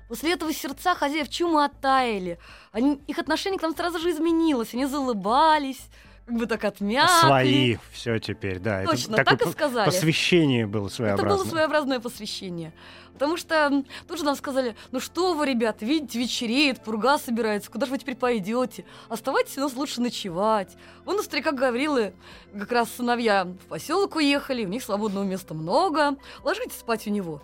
после 0.08 0.34
этого 0.34 0.54
сердца 0.54 0.96
хозяев 0.96 1.30
чума 1.30 1.66
оттаяли. 1.66 2.40
Они, 2.72 3.02
их 3.08 3.20
отношение 3.20 3.60
к 3.60 3.64
нам 3.64 3.76
сразу 3.76 4.00
же 4.00 4.12
изменилось. 4.12 4.74
Они 4.74 4.86
заулыбались, 4.86 5.90
как 6.26 6.36
бы 6.38 6.46
так 6.48 6.64
отмякли. 6.64 7.20
Свои, 7.20 7.78
все 7.92 8.20
теперь, 8.20 8.60
да. 8.60 8.82
это 8.82 8.92
Точно, 8.92 9.16
такое 9.16 9.38
так 9.38 9.48
и 9.48 9.52
сказали. 9.52 9.86
Посвящение 9.86 10.66
было 10.66 10.88
Это 10.88 10.96
своеобразное. 10.96 11.38
было 11.38 11.46
своеобразное 11.50 12.00
посвящение. 12.00 12.74
Потому 13.14 13.38
что 13.38 13.84
тут 14.08 14.18
же 14.18 14.26
нам 14.26 14.36
сказали, 14.36 14.76
ну 14.92 15.00
что 15.00 15.36
вы, 15.36 15.46
ребята, 15.46 15.86
видите, 15.86 16.20
вечереет, 16.20 16.82
пурга 16.82 17.18
собирается, 17.18 17.72
куда 17.72 17.86
же 17.86 17.92
вы 17.92 18.00
теперь 18.00 18.16
пойдете? 18.16 18.86
Оставайтесь 19.08 19.58
у 19.58 19.62
нас 19.62 19.74
лучше 19.76 20.02
ночевать. 20.02 20.76
Вон 21.06 21.20
у 21.20 21.24
старика 21.24 21.52
Гаврилы 21.52 22.14
как 22.58 22.72
раз 22.72 22.90
сыновья 22.92 23.46
в 23.46 23.68
поселок 23.68 24.16
уехали, 24.16 24.66
у 24.66 24.70
них 24.70 24.84
свободного 24.84 25.24
места 25.24 25.54
много, 25.54 26.18
ложитесь 26.44 26.80
спать 26.80 27.08
у 27.08 27.12
него. 27.12 27.42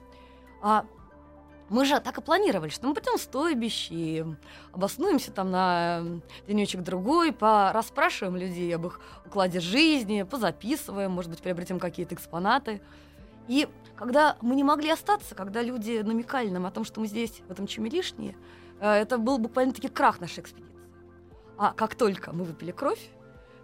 А 0.61 0.85
мы 1.71 1.85
же 1.85 1.99
так 2.01 2.17
и 2.17 2.21
планировали, 2.21 2.69
что 2.69 2.85
мы 2.85 2.93
пойдем 2.93 3.17
в 3.17 3.21
стойбище, 3.21 4.35
обоснуемся 4.73 5.31
там 5.31 5.51
на 5.51 6.03
денечек 6.45 6.81
другой, 6.81 7.31
порасспрашиваем 7.31 8.35
людей 8.35 8.75
об 8.75 8.87
их 8.87 8.99
укладе 9.25 9.61
жизни, 9.61 10.23
позаписываем, 10.23 11.11
может 11.11 11.31
быть, 11.31 11.41
приобретем 11.41 11.79
какие-то 11.79 12.13
экспонаты. 12.13 12.81
И 13.47 13.69
когда 13.95 14.35
мы 14.41 14.55
не 14.55 14.65
могли 14.65 14.89
остаться, 14.89 15.33
когда 15.33 15.61
люди 15.61 16.01
намекали 16.03 16.49
нам 16.49 16.65
о 16.65 16.71
том, 16.71 16.83
что 16.83 16.99
мы 16.99 17.07
здесь, 17.07 17.41
в 17.47 17.51
этом 17.51 17.67
чуме 17.67 17.89
лишние, 17.89 18.35
э, 18.81 18.91
это 18.91 19.17
был 19.17 19.37
буквально-таки 19.37 19.87
крах 19.87 20.19
нашей 20.19 20.41
экспедиции. 20.41 20.75
А 21.57 21.71
как 21.71 21.95
только 21.95 22.33
мы 22.33 22.43
выпили 22.43 22.71
кровь, 22.71 23.09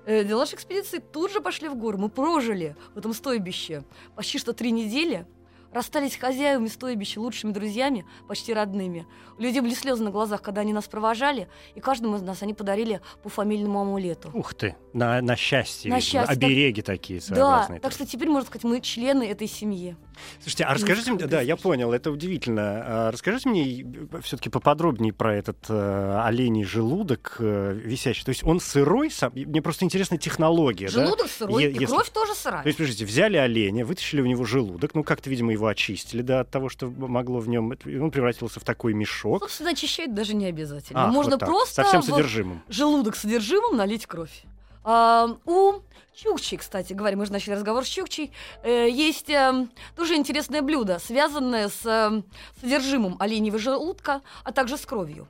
э, 0.05 0.23
дела 0.23 0.41
нашей 0.41 0.55
экспедиции 0.55 0.99
тут 0.99 1.33
же 1.33 1.41
пошли 1.41 1.67
в 1.67 1.75
гору. 1.75 1.97
Мы 1.97 2.07
прожили 2.07 2.77
в 2.95 2.97
этом 2.99 3.13
стойбище 3.13 3.83
почти 4.15 4.39
что 4.39 4.53
три 4.53 4.71
недели, 4.71 5.27
расстались 5.71 6.15
хозяевами 6.15 6.67
стойбища, 6.67 7.19
лучшими 7.19 7.51
друзьями, 7.51 8.05
почти 8.27 8.53
родными. 8.53 9.05
У 9.37 9.41
людей 9.41 9.61
были 9.61 9.73
слезы 9.73 10.03
на 10.03 10.09
глазах, 10.11 10.41
когда 10.41 10.61
они 10.61 10.73
нас 10.73 10.87
провожали, 10.87 11.47
и 11.75 11.79
каждому 11.79 12.15
из 12.15 12.21
нас 12.21 12.41
они 12.41 12.53
подарили 12.53 13.01
по 13.23 13.29
фамильному 13.29 13.81
амулету. 13.81 14.31
Ух 14.33 14.53
ты, 14.53 14.75
на, 14.93 15.21
на 15.21 15.35
счастье. 15.35 15.91
На 15.91 16.01
счастье, 16.01 16.33
Обереги 16.33 16.81
такие 16.81 17.19
Да, 17.19 17.25
своеобразные. 17.25 17.79
так 17.79 17.91
что 17.91 18.05
теперь, 18.05 18.29
можно 18.29 18.47
сказать, 18.47 18.63
мы 18.63 18.81
члены 18.81 19.23
этой 19.23 19.47
семьи. 19.47 19.95
Слушайте, 20.41 20.63
а 20.63 20.73
расскажите 20.73 21.11
мне, 21.11 21.27
да, 21.27 21.41
я 21.41 21.55
понял, 21.55 21.93
это 21.93 22.09
удивительно. 22.11 22.61
А 22.85 23.11
Расскажите 23.11 23.49
мне 23.49 23.85
все-таки 24.23 24.49
поподробнее 24.49 25.13
про 25.13 25.35
этот 25.35 25.57
э, 25.69 26.21
оленей 26.23 26.63
желудок 26.63 27.35
э, 27.39 27.73
висящий. 27.83 28.23
То 28.25 28.29
есть 28.29 28.43
он 28.43 28.59
сырой 28.59 29.11
сам? 29.11 29.31
Мне 29.35 29.61
просто 29.61 29.85
интересна 29.85 30.17
технология, 30.17 30.87
да? 30.87 30.91
Желудок 31.05 31.27
сырой, 31.27 31.63
Е- 31.63 31.69
и 31.69 31.73
если- 31.73 31.85
кровь 31.85 32.09
тоже 32.09 32.33
сырая. 32.33 32.63
То 32.63 32.67
есть, 32.67 32.77
подождите, 32.79 33.05
взяли 33.05 33.37
оленя, 33.37 33.85
вытащили 33.85 34.21
у 34.21 34.25
него 34.25 34.43
желудок, 34.45 34.95
ну, 34.95 35.03
как-то, 35.03 35.29
видимо, 35.29 35.53
его 35.57 35.67
очистили, 35.67 36.21
да, 36.21 36.39
от 36.41 36.49
того, 36.49 36.69
что 36.69 36.87
могло 36.89 37.39
в 37.39 37.47
нем, 37.47 37.73
он 37.85 38.11
превратился 38.11 38.59
в 38.59 38.63
такой 38.63 38.93
мешок. 38.93 39.41
Собственно, 39.41 39.71
очищать 39.71 40.13
даже 40.13 40.33
не 40.33 40.45
обязательно. 40.45 41.05
Ах, 41.05 41.11
Можно 41.13 41.31
вот 41.31 41.39
так, 41.41 41.49
просто 41.49 41.83
Со 41.83 41.83
всем 41.83 42.01
в 42.01 42.05
содержимым. 42.05 42.63
желудок 42.69 43.15
содержимым 43.15 43.75
налить 43.77 44.05
кровь. 44.05 44.43
А, 44.83 45.35
у 45.45 45.81
Чукчи, 46.15 46.57
кстати 46.57 46.93
говоря, 46.93 47.17
мы 47.17 47.25
же 47.25 47.31
начали 47.31 47.53
разговор 47.53 47.85
с 47.85 47.89
Чукчей, 47.89 48.31
э, 48.63 48.89
есть 48.89 49.29
э, 49.29 49.67
тоже 49.95 50.15
интересное 50.15 50.61
блюдо, 50.61 50.97
связанное 50.99 51.67
с 51.69 51.85
э, 51.85 52.21
содержимым 52.61 53.17
оленьего 53.19 53.59
желудка, 53.59 54.21
а 54.43 54.51
также 54.51 54.77
с 54.77 54.85
кровью. 54.85 55.27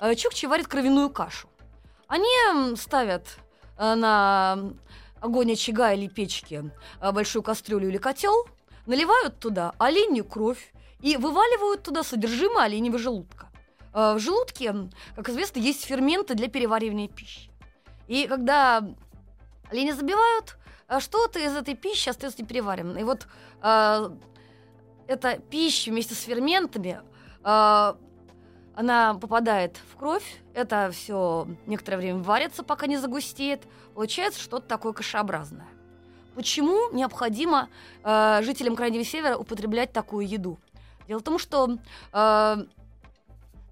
Э, 0.00 0.14
Чукчи 0.14 0.46
варят 0.46 0.66
кровяную 0.66 1.08
кашу. 1.08 1.48
Они 2.08 2.28
м, 2.50 2.76
ставят 2.76 3.38
э, 3.78 3.94
на 3.94 4.58
огонь 5.20 5.52
очага 5.52 5.92
или 5.92 6.08
печки 6.08 6.70
э, 7.00 7.12
большую 7.12 7.42
кастрюлю 7.42 7.88
или 7.88 7.96
котел, 7.96 8.46
наливают 8.86 9.38
туда 9.38 9.72
оленью 9.78 10.24
кровь 10.24 10.72
и 11.00 11.16
вываливают 11.16 11.82
туда 11.82 12.02
содержимое 12.02 12.64
оленьего 12.64 12.98
желудка. 12.98 13.48
Э, 13.92 14.14
В 14.14 14.18
желудке, 14.20 14.74
как 15.14 15.28
известно, 15.28 15.58
есть 15.58 15.84
ферменты 15.84 16.34
для 16.34 16.48
переваривания 16.48 17.08
пищи. 17.08 17.50
И 18.08 18.26
когда 18.26 18.82
олени 19.70 19.90
забивают, 19.92 20.56
э, 20.88 21.00
что-то 21.00 21.38
из 21.38 21.54
этой 21.54 21.74
пищи 21.74 22.08
остается 22.08 22.42
непереваренной. 22.42 23.00
И 23.00 23.04
вот 23.04 23.26
э, 23.62 24.10
эта 25.06 25.38
пища 25.38 25.90
вместе 25.90 26.14
с 26.14 26.22
ферментами, 26.22 27.00
э, 27.44 27.94
она 28.74 29.14
попадает 29.14 29.78
в 29.90 29.96
кровь, 29.96 30.42
это 30.52 30.90
все 30.92 31.48
некоторое 31.66 31.96
время 31.96 32.22
варится, 32.22 32.62
пока 32.62 32.86
не 32.86 32.98
загустеет. 32.98 33.62
Получается 33.94 34.40
что-то 34.40 34.68
такое 34.68 34.92
кашеобразное. 34.92 35.66
Почему 36.36 36.90
необходимо 36.92 37.70
э, 38.04 38.40
жителям 38.42 38.76
Крайнего 38.76 39.02
Севера 39.02 39.38
употреблять 39.38 39.92
такую 39.92 40.28
еду? 40.28 40.58
Дело 41.08 41.20
в 41.20 41.22
том, 41.22 41.38
что 41.38 41.78
э, 42.12 42.56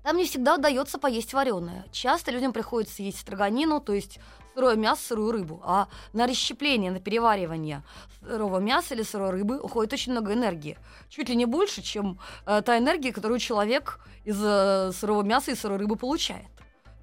там 0.04 0.16
не 0.16 0.24
всегда 0.24 0.54
удается 0.54 0.98
поесть 0.98 1.34
вареное. 1.34 1.84
Часто 1.92 2.30
людям 2.30 2.54
приходится 2.54 3.02
есть 3.02 3.20
строганину, 3.20 3.80
то 3.80 3.92
есть 3.92 4.18
сырое 4.54 4.76
мясо, 4.76 5.02
сырую 5.08 5.32
рыбу. 5.32 5.60
А 5.62 5.88
на 6.14 6.26
расщепление, 6.26 6.90
на 6.90 7.00
переваривание 7.00 7.82
сырого 8.22 8.60
мяса 8.60 8.94
или 8.94 9.02
сырой 9.02 9.28
рыбы 9.28 9.60
уходит 9.60 9.92
очень 9.92 10.12
много 10.12 10.32
энергии. 10.32 10.78
Чуть 11.10 11.28
ли 11.28 11.36
не 11.36 11.44
больше, 11.44 11.82
чем 11.82 12.18
э, 12.46 12.62
та 12.62 12.78
энергия, 12.78 13.12
которую 13.12 13.40
человек 13.40 14.00
из 14.24 14.40
э, 14.42 14.90
сырого 14.92 15.22
мяса 15.22 15.50
и 15.50 15.54
сырой 15.54 15.76
рыбы 15.76 15.96
получает. 15.96 16.46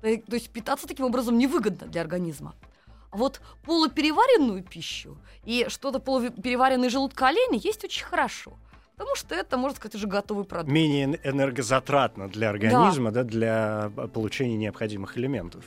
То, 0.02 0.18
то 0.18 0.34
есть 0.34 0.50
питаться 0.50 0.88
таким 0.88 1.06
образом 1.06 1.38
невыгодно 1.38 1.86
для 1.86 2.02
организма. 2.02 2.56
А 3.12 3.18
вот 3.18 3.42
полупереваренную 3.66 4.64
пищу 4.64 5.18
и 5.44 5.66
что-то 5.70 6.00
полупереваренное 6.00 6.90
желудка 6.90 7.28
оленя 7.28 7.58
есть 7.58 7.84
очень 7.84 8.06
хорошо. 8.06 8.54
Потому 8.96 9.16
что 9.16 9.36
это, 9.36 9.58
можно 9.58 9.76
сказать, 9.78 9.96
уже 9.96 10.08
готовый 10.08 10.46
продукт. 10.46 10.72
Менее 10.72 11.06
эн- 11.08 11.20
энергозатратно 11.24 12.30
для 12.30 12.50
организма, 12.50 13.12
да, 13.12 13.24
для 13.24 13.92
э, 13.98 14.08
получения 14.08 14.56
необходимых 14.58 15.18
элементов. 15.18 15.66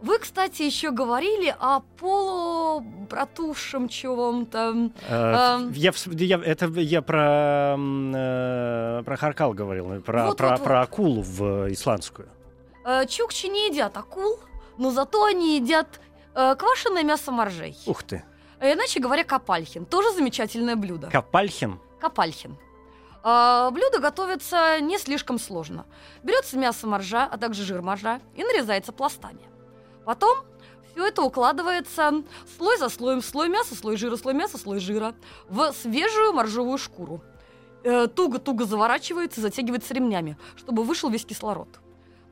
Вы, 0.00 0.18
кстати, 0.20 0.62
еще 0.62 0.92
говорили 0.92 1.52
о 1.58 1.80
полупротухшем 1.98 3.88
чем-то. 3.88 4.90
Э, 5.08 5.56
Эм. 5.58 5.72
Я, 5.72 5.92
я- 6.20 6.40
это 6.44 6.66
я 6.80 7.02
про, 7.02 7.76
э, 7.76 9.02
про 9.04 9.16
Харкал 9.16 9.52
говорил, 9.54 10.00
про, 10.02 10.26
Вот, 10.28 10.36
про, 10.36 10.50
вот, 10.50 10.62
про 10.62 10.82
акулу 10.82 11.22
в 11.22 11.72
исландскую. 11.72 12.28
Э, 12.84 13.04
Чукчи 13.06 13.46
не 13.48 13.68
едят 13.68 13.96
акул, 13.96 14.38
но 14.78 14.90
зато 14.92 15.24
они 15.24 15.56
едят 15.56 15.88
э, 15.98 16.07
квашеное 16.34 17.02
мясо 17.02 17.32
моржей. 17.32 17.76
Ух 17.86 18.02
ты. 18.02 18.24
А 18.60 18.72
Иначе 18.72 19.00
говоря, 19.00 19.24
капальхин. 19.24 19.86
Тоже 19.86 20.12
замечательное 20.12 20.76
блюдо. 20.76 21.08
Капальхин. 21.10 21.78
Капальхин. 22.00 22.56
А, 23.22 23.70
блюдо 23.70 23.98
готовится 23.98 24.80
не 24.80 24.98
слишком 24.98 25.38
сложно. 25.38 25.86
Берется 26.22 26.56
мясо 26.56 26.86
моржа, 26.86 27.24
а 27.24 27.36
также 27.36 27.64
жир 27.64 27.82
моржа 27.82 28.20
и 28.34 28.42
нарезается 28.42 28.92
пластами. 28.92 29.40
Потом 30.04 30.38
все 30.92 31.06
это 31.06 31.22
укладывается 31.22 32.22
слой 32.56 32.78
за 32.78 32.88
слоем, 32.88 33.22
слой 33.22 33.48
мяса, 33.48 33.74
слой 33.74 33.96
жира, 33.96 34.16
слой 34.16 34.34
мяса, 34.34 34.58
слой 34.58 34.80
жира 34.80 35.14
в 35.48 35.72
свежую 35.72 36.32
моржовую 36.32 36.78
шкуру. 36.78 37.22
Э, 37.84 38.06
Туго-туго 38.08 38.64
заворачивается 38.64 39.40
и 39.40 39.42
затягивается 39.42 39.94
ремнями, 39.94 40.36
чтобы 40.56 40.82
вышел 40.82 41.10
весь 41.10 41.24
кислород. 41.24 41.68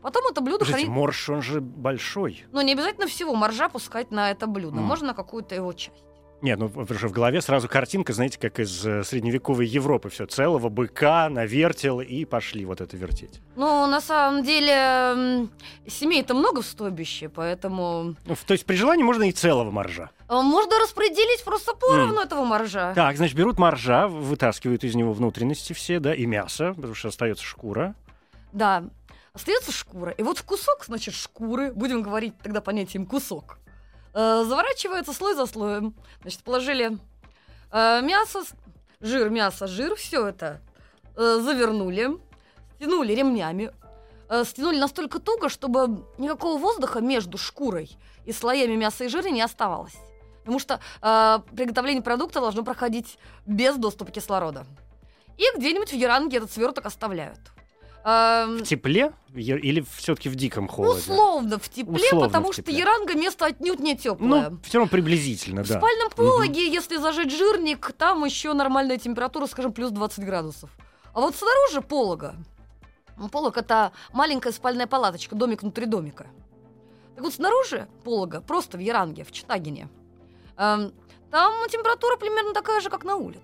Потом 0.07 0.23
это 0.31 0.41
блюдо 0.41 0.61
Подождите, 0.61 0.87
хранить... 0.87 0.97
морж, 0.97 1.29
он 1.31 1.43
же 1.43 1.61
большой. 1.61 2.45
Но 2.53 2.63
не 2.63 2.75
обязательно 2.75 3.09
всего 3.09 3.35
моржа 3.35 3.69
пускать 3.69 4.13
на 4.13 4.31
это 4.31 4.47
блюдо. 4.47 4.77
М. 4.77 4.85
Можно 4.85 5.09
на 5.09 5.15
какую-то 5.15 5.57
его 5.57 5.73
часть. 5.73 6.05
Нет, 6.43 6.61
ну 6.61 6.69
потому 6.69 6.97
что 6.97 7.09
в 7.09 7.13
голове 7.13 7.41
сразу 7.41 7.67
картинка, 7.67 8.13
знаете, 8.13 8.39
как 8.39 8.61
из 8.61 8.87
э, 8.87 9.03
средневековой 9.03 9.67
Европы. 9.67 10.09
Все, 10.09 10.27
целого 10.27 10.69
быка 10.69 11.29
навертел 11.29 12.01
и 12.01 12.25
пошли 12.25 12.65
вот 12.65 12.81
это 12.81 12.97
вертеть. 12.97 13.41
Ну, 13.57 13.85
на 13.89 14.01
самом 14.01 14.45
деле, 14.45 15.49
семей-то 15.89 16.35
много 16.35 16.63
в 16.63 16.67
стойбище, 16.67 17.29
поэтому 17.29 18.15
Ну, 18.27 18.37
то 18.47 18.53
есть 18.53 18.65
при 18.65 18.77
желании 18.77 19.03
можно 19.03 19.25
и 19.25 19.33
целого 19.33 19.73
моржа. 19.73 20.11
э, 20.29 20.41
можно 20.41 20.79
распределить 20.79 21.43
просто 21.45 21.75
поровну 21.75 22.21
этого 22.21 22.45
моржа. 22.45 22.95
Так, 22.95 23.17
значит, 23.17 23.35
берут 23.35 23.59
моржа, 23.59 24.07
вытаскивают 24.07 24.85
из 24.85 24.95
него 24.95 25.13
внутренности 25.13 25.73
все, 25.73 25.99
да, 25.99 26.15
и 26.15 26.27
мясо, 26.27 26.75
потому 26.77 26.95
что 26.95 27.09
остается 27.09 27.43
шкура. 27.43 27.97
Да. 28.53 28.85
Остается 29.37 29.71
шкура. 29.71 30.12
И 30.12 30.23
вот 30.23 30.40
кусок, 30.40 30.87
значит, 30.87 31.12
шкуры, 31.12 31.71
будем 31.71 32.00
говорить 32.00 32.33
тогда 32.43 32.62
понятием 32.62 33.05
кусок, 33.05 33.59
э, 34.14 34.45
заворачивается 34.49 35.12
слой 35.12 35.35
за 35.35 35.45
слоем. 35.45 35.95
Значит, 36.23 36.43
положили 36.43 36.99
э, 37.71 38.00
мясо, 38.00 38.45
жир, 39.00 39.28
мясо, 39.28 39.66
жир, 39.66 39.95
все 39.97 40.26
это 40.28 40.62
э, 41.16 41.40
завернули, 41.43 42.19
стянули 42.76 43.12
ремнями, 43.12 43.73
э, 44.31 44.45
стянули 44.45 44.78
настолько 44.78 45.19
туго, 45.19 45.50
чтобы 45.50 46.07
никакого 46.16 46.59
воздуха 46.59 47.02
между 47.02 47.37
шкурой 47.37 47.95
и 48.25 48.33
слоями 48.33 48.75
мяса 48.75 49.05
и 49.05 49.09
жира 49.09 49.28
не 49.28 49.43
оставалось. 49.43 49.97
Потому 50.40 50.59
что 50.59 50.81
э, 51.02 51.38
приготовление 51.55 52.02
продукта 52.02 52.40
должно 52.40 52.64
проходить 52.64 53.19
без 53.45 53.76
доступа 53.76 54.11
кислорода. 54.12 54.64
И 55.37 55.45
где-нибудь 55.59 55.90
в 55.90 55.95
Яранге 55.95 56.38
этот 56.38 56.50
сверток 56.50 56.87
оставляют. 56.87 57.40
В 58.07 58.63
тепле 58.63 59.13
или 59.35 59.85
все-таки 59.97 60.29
в 60.29 60.37
диком 60.37 60.69
холоде? 60.69 61.01
Условно 61.01 61.59
в 61.59 61.69
тепле, 61.69 61.97
Условно 61.97 62.29
потому 62.29 62.51
в 62.51 62.53
что 62.53 62.63
тепле. 62.63 62.79
Яранга 62.79 63.15
место 63.15 63.47
отнюдь 63.47 63.81
не 63.81 63.97
теплое. 63.97 64.51
Ну, 64.51 64.59
все 64.63 64.79
равно 64.79 64.89
приблизительно, 64.89 65.65
в 65.65 65.69
да. 65.69 65.79
спальном 65.79 66.11
пологе, 66.11 66.71
если 66.71 66.99
зажечь 66.99 67.37
жирник, 67.37 67.91
там 67.99 68.25
еще 68.25 68.53
нормальная 68.53 68.99
температура, 68.99 69.47
скажем, 69.47 69.73
плюс 69.73 69.91
20 69.91 70.25
градусов. 70.25 70.71
А 71.15 71.21
вот 71.21 71.35
снаружи 71.35 71.81
полога. 71.81 72.37
ну, 73.17 73.29
Полог 73.29 73.57
это 73.57 73.91
маленькая 74.13 74.53
спальная 74.53 74.87
палаточка, 74.87 75.35
домик 75.35 75.63
внутри 75.63 75.87
домика. 75.87 76.29
Так 77.17 77.25
вот, 77.25 77.35
снаружи 77.35 77.89
полога, 78.05 78.41
просто 78.41 78.77
в 78.79 78.81
Яранге, 78.81 79.25
в 79.25 79.33
Читагине, 79.33 79.89
эм, 80.59 80.93
там 81.33 81.53
температура 81.71 82.17
примерно 82.19 82.53
такая 82.55 82.81
же, 82.81 82.89
как 82.89 83.03
на 83.03 83.17
улице. 83.17 83.41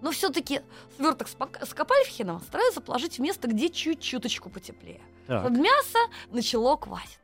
Но 0.00 0.10
все-таки 0.12 0.60
сверток 0.96 1.28
с, 1.28 1.74
Копальфхеном 1.74 2.40
стараются 2.40 2.80
положить 2.80 3.18
в 3.18 3.20
место, 3.20 3.48
где 3.48 3.68
чуть-чуточку 3.68 4.48
потеплее. 4.50 5.00
Так. 5.26 5.50
Мясо 5.50 5.98
начало 6.30 6.76
кваситься. 6.76 7.18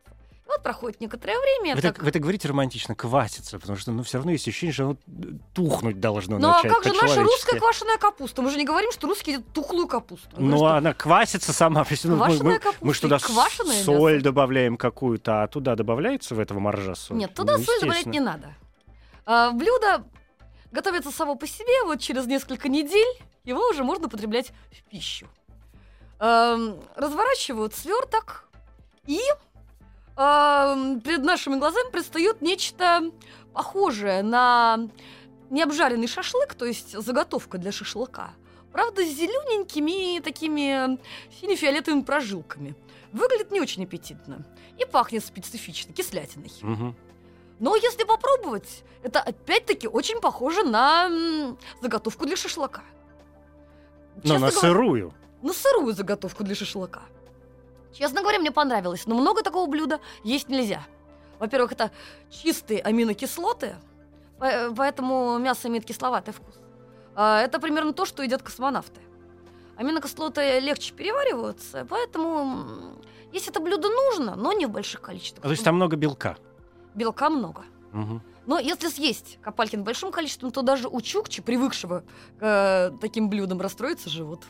Вот 0.47 0.63
проходит 0.63 1.01
некоторое 1.01 1.37
время. 1.41 1.75
Вы 1.75 1.81
так- 1.81 1.97
так, 1.97 2.05
вы 2.05 2.11
так 2.13 2.21
говорите 2.21 2.49
романтично, 2.49 2.95
квасится, 2.95 3.59
потому 3.59 3.79
что, 3.79 3.93
ну, 3.93 4.03
все 4.03 4.19
равно 4.19 4.33
есть 4.33 4.47
ощущение, 4.47 4.75
что 4.75 4.85
оно 4.85 4.97
тухнуть 5.55 6.01
должно 6.01 6.39
Ну 6.39 6.49
а 6.49 6.57
начать 6.57 6.71
как 6.71 6.85
же 6.85 6.93
наша 6.93 7.23
русская 7.23 7.59
квашеная 7.59 7.97
капуста? 7.97 8.43
Мы 8.43 8.51
же 8.51 8.59
не 8.59 8.67
говорим, 8.67 8.93
что 8.93 9.07
русские 9.09 9.37
едят 9.37 9.49
тухлую 9.55 9.89
капусту. 9.89 10.29
Мы 10.37 10.43
Ну, 10.43 10.57
говорим, 10.59 10.59
что 10.59 10.77
она 10.77 10.93
квасится 10.95 11.53
сама. 11.55 11.85
Ну, 12.05 12.17
мы- 12.17 12.27
Квашеная 12.27 12.53
мы, 12.53 12.59
капуста 12.59 12.85
мы 12.85 12.95
что 12.95 13.09
соль 13.85 14.13
мясо. 14.15 14.25
добавляем 14.25 14.77
какую-то, 14.77 15.45
а 15.45 15.49
туда 15.49 15.77
добавляется 15.77 16.35
в 16.35 16.39
этого 16.39 16.59
моржа 16.59 16.95
соль? 16.95 17.17
Нет, 17.17 17.33
туда 17.35 17.57
Ну, 17.57 17.65
соль 17.65 17.81
добавлять 17.81 18.07
не 18.07 18.21
надо. 18.21 18.55
А, 19.27 19.51
блюдо 19.53 20.05
готовится 20.75 21.11
само 21.11 21.37
по 21.37 21.47
себе, 21.47 21.85
вот 21.85 22.01
через 22.01 22.27
несколько 22.27 22.69
недель 22.69 23.07
его 23.45 23.67
уже 23.69 23.85
можно 23.85 24.09
потреблять 24.09 24.53
в 24.73 24.83
пищу. 24.91 25.29
Эм, 26.19 26.83
разворачивают 26.97 27.75
сверток, 27.75 28.49
и 29.07 29.21
эм, 30.17 31.01
перед 31.01 31.23
нашими 31.23 31.57
глазами 31.57 31.91
предстает 31.91 32.43
нечто 32.43 33.13
похожее 33.53 34.23
на 34.23 34.89
необжаренный 35.51 36.09
шашлык, 36.09 36.55
то 36.55 36.65
есть 36.65 36.99
заготовка 36.99 37.59
для 37.59 37.71
шашлыка. 37.71 38.31
Правда, 38.73 39.05
с 39.05 39.09
зелененькими 39.09 40.19
такими 40.21 40.99
сине-фиолетовыми 41.41 42.03
прожилками. 42.03 42.75
Выглядит 43.13 43.53
не 43.53 43.61
очень 43.61 43.85
аппетитно. 43.85 44.45
И 44.77 44.85
пахнет 44.85 45.25
специфично, 45.25 45.93
кислятиной. 45.93 46.51
Мгм. 46.61 46.97
Но 47.61 47.77
если 47.77 48.05
попробовать, 48.05 48.85
это 49.03 49.21
опять-таки 49.21 49.87
очень 49.89 50.21
похоже 50.21 50.63
на 50.65 51.07
м, 51.07 51.59
заготовку 51.81 52.27
для 52.27 52.37
шашлыка. 52.37 52.83
Но 54.17 54.21
Честно 54.23 54.35
на 54.35 54.51
говоря, 54.51 54.61
сырую. 54.61 55.15
на 55.43 55.53
сырую 55.53 55.93
заготовку 55.95 56.45
для 56.45 56.55
шашлыка. 56.55 57.03
Честно 57.93 58.21
говоря, 58.23 58.39
мне 58.41 58.51
понравилось, 58.51 59.07
но 59.07 59.15
много 59.15 59.43
такого 59.43 59.69
блюда 59.71 60.01
есть 60.25 60.49
нельзя. 60.49 60.83
Во-первых, 61.39 61.73
это 61.73 61.91
чистые 62.31 62.81
аминокислоты, 62.81 63.77
по- 64.39 64.75
поэтому 64.77 65.39
мясо 65.39 65.69
имеет 65.69 65.85
кисловатый 65.85 66.35
вкус. 66.35 66.55
А 67.15 67.41
Это 67.41 67.61
примерно 67.61 67.93
то, 67.93 68.05
что 68.05 68.23
едят 68.25 68.43
космонавты. 68.43 69.01
Аминокислоты 69.77 70.59
легче 70.61 70.93
перевариваются, 70.95 71.87
поэтому 71.89 72.39
м, 72.41 73.03
если 73.33 73.51
это 73.51 73.61
блюдо 73.61 73.89
нужно, 73.89 74.35
но 74.37 74.53
не 74.53 74.67
в 74.67 74.71
больших 74.71 75.01
количествах. 75.01 75.45
А, 75.45 75.49
То 75.49 75.51
есть 75.53 75.65
там 75.65 75.77
много 75.77 75.97
белка. 75.97 76.37
Белка 76.95 77.31
много. 77.31 77.63
Мгм. 77.93 78.23
Но 78.47 78.59
если 78.59 78.89
съесть 78.89 79.39
копалькин 79.43 79.85
большим 79.85 80.13
количеством, 80.13 80.51
то 80.51 80.63
даже 80.63 80.89
у 80.89 81.01
чукчи, 81.01 81.41
привыкшего 81.43 82.05
к 82.39 82.43
э, 82.43 82.91
таким 83.01 83.31
блюдам, 83.31 83.61
расстроится 83.61 84.11
живот. 84.11 84.45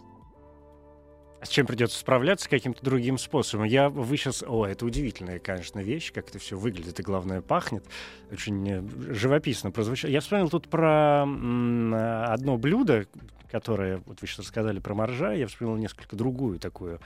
А 1.40 1.46
с 1.46 1.50
чем 1.50 1.66
придется 1.66 1.98
справляться 1.98 2.48
каким-то 2.48 2.82
другим 2.82 3.18
способом? 3.18 3.66
Я, 3.66 3.90
вы 3.90 4.16
сейчас... 4.16 4.42
О, 4.42 4.64
это 4.64 4.86
удивительная, 4.86 5.38
конечно, 5.38 5.78
вещь, 5.80 6.10
как 6.10 6.30
это 6.30 6.38
все 6.38 6.56
выглядит 6.56 6.98
и, 6.98 7.02
главное, 7.02 7.42
пахнет. 7.42 7.84
Очень 8.32 8.68
э, 8.68 8.82
живописно 9.12 9.70
прозвучало. 9.70 10.10
Я 10.10 10.20
вспомнил 10.20 10.48
тут 10.48 10.68
про 10.68 11.22
одно 11.22 12.56
блюдо, 12.56 13.06
которое, 13.50 14.02
вот 14.06 14.20
вы 14.20 14.26
сейчас 14.26 14.40
рассказали 14.40 14.80
про 14.80 14.94
моржа, 14.94 15.32
я 15.32 15.46
вспомнил 15.46 15.76
несколько 15.76 16.16
другую 16.16 16.58
такую 16.58 16.98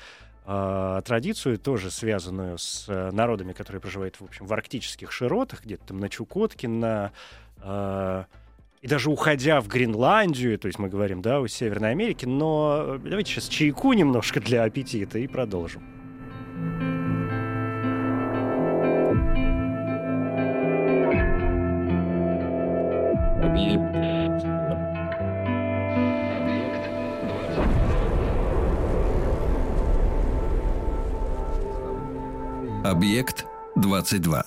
э, 0.49 1.03
традицию, 1.05 1.59
тоже 1.59 1.91
связанную 1.91 2.59
с 2.59 2.87
э, 2.89 3.11
народами, 3.13 3.53
которые 3.53 3.81
проживают, 3.81 4.17
в 4.19 4.25
общем, 4.25 4.47
в 4.47 4.53
арктических 4.53 5.13
широтах, 5.13 5.63
где-то 5.65 5.89
там 5.89 6.01
на 6.01 6.09
Чукотке, 6.09 6.69
на... 6.69 7.13
э, 7.63 8.25
и 8.81 8.87
даже 8.87 9.11
уходя 9.11 9.61
в 9.61 9.69
Гренландию, 9.69 10.59
то 10.59 10.67
есть 10.67 10.79
мы 10.79 10.89
говорим, 10.89 11.21
да, 11.21 11.41
о 11.41 11.47
Северной 11.47 11.91
Америке, 11.91 12.27
но 12.27 12.97
э, 12.97 12.99
давайте 13.03 13.33
сейчас 13.33 13.49
чайку 13.49 13.93
немножко 13.93 14.41
для 14.41 14.65
аппетита 14.65 15.19
и 15.19 15.27
продолжим. 15.27 15.98
Объект 32.99 33.45
22. 33.77 34.43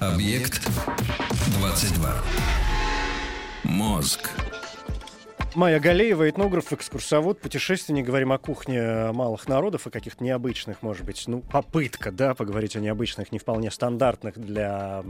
Объект 0.00 0.68
22. 1.60 2.22
Мозг. 3.64 4.49
Майя 5.56 5.80
Галеева, 5.80 6.30
этнограф, 6.30 6.72
экскурсовод, 6.72 7.40
путешественник. 7.40 8.06
Говорим 8.06 8.30
о 8.32 8.38
кухне 8.38 9.10
малых 9.10 9.48
народов 9.48 9.88
и 9.88 9.90
каких-то 9.90 10.22
необычных, 10.22 10.80
может 10.80 11.04
быть, 11.04 11.24
ну, 11.26 11.40
попытка, 11.40 12.12
да, 12.12 12.34
поговорить 12.36 12.76
о 12.76 12.80
необычных, 12.80 13.32
не 13.32 13.40
вполне 13.40 13.72
стандартных 13.72 14.38
для 14.38 15.02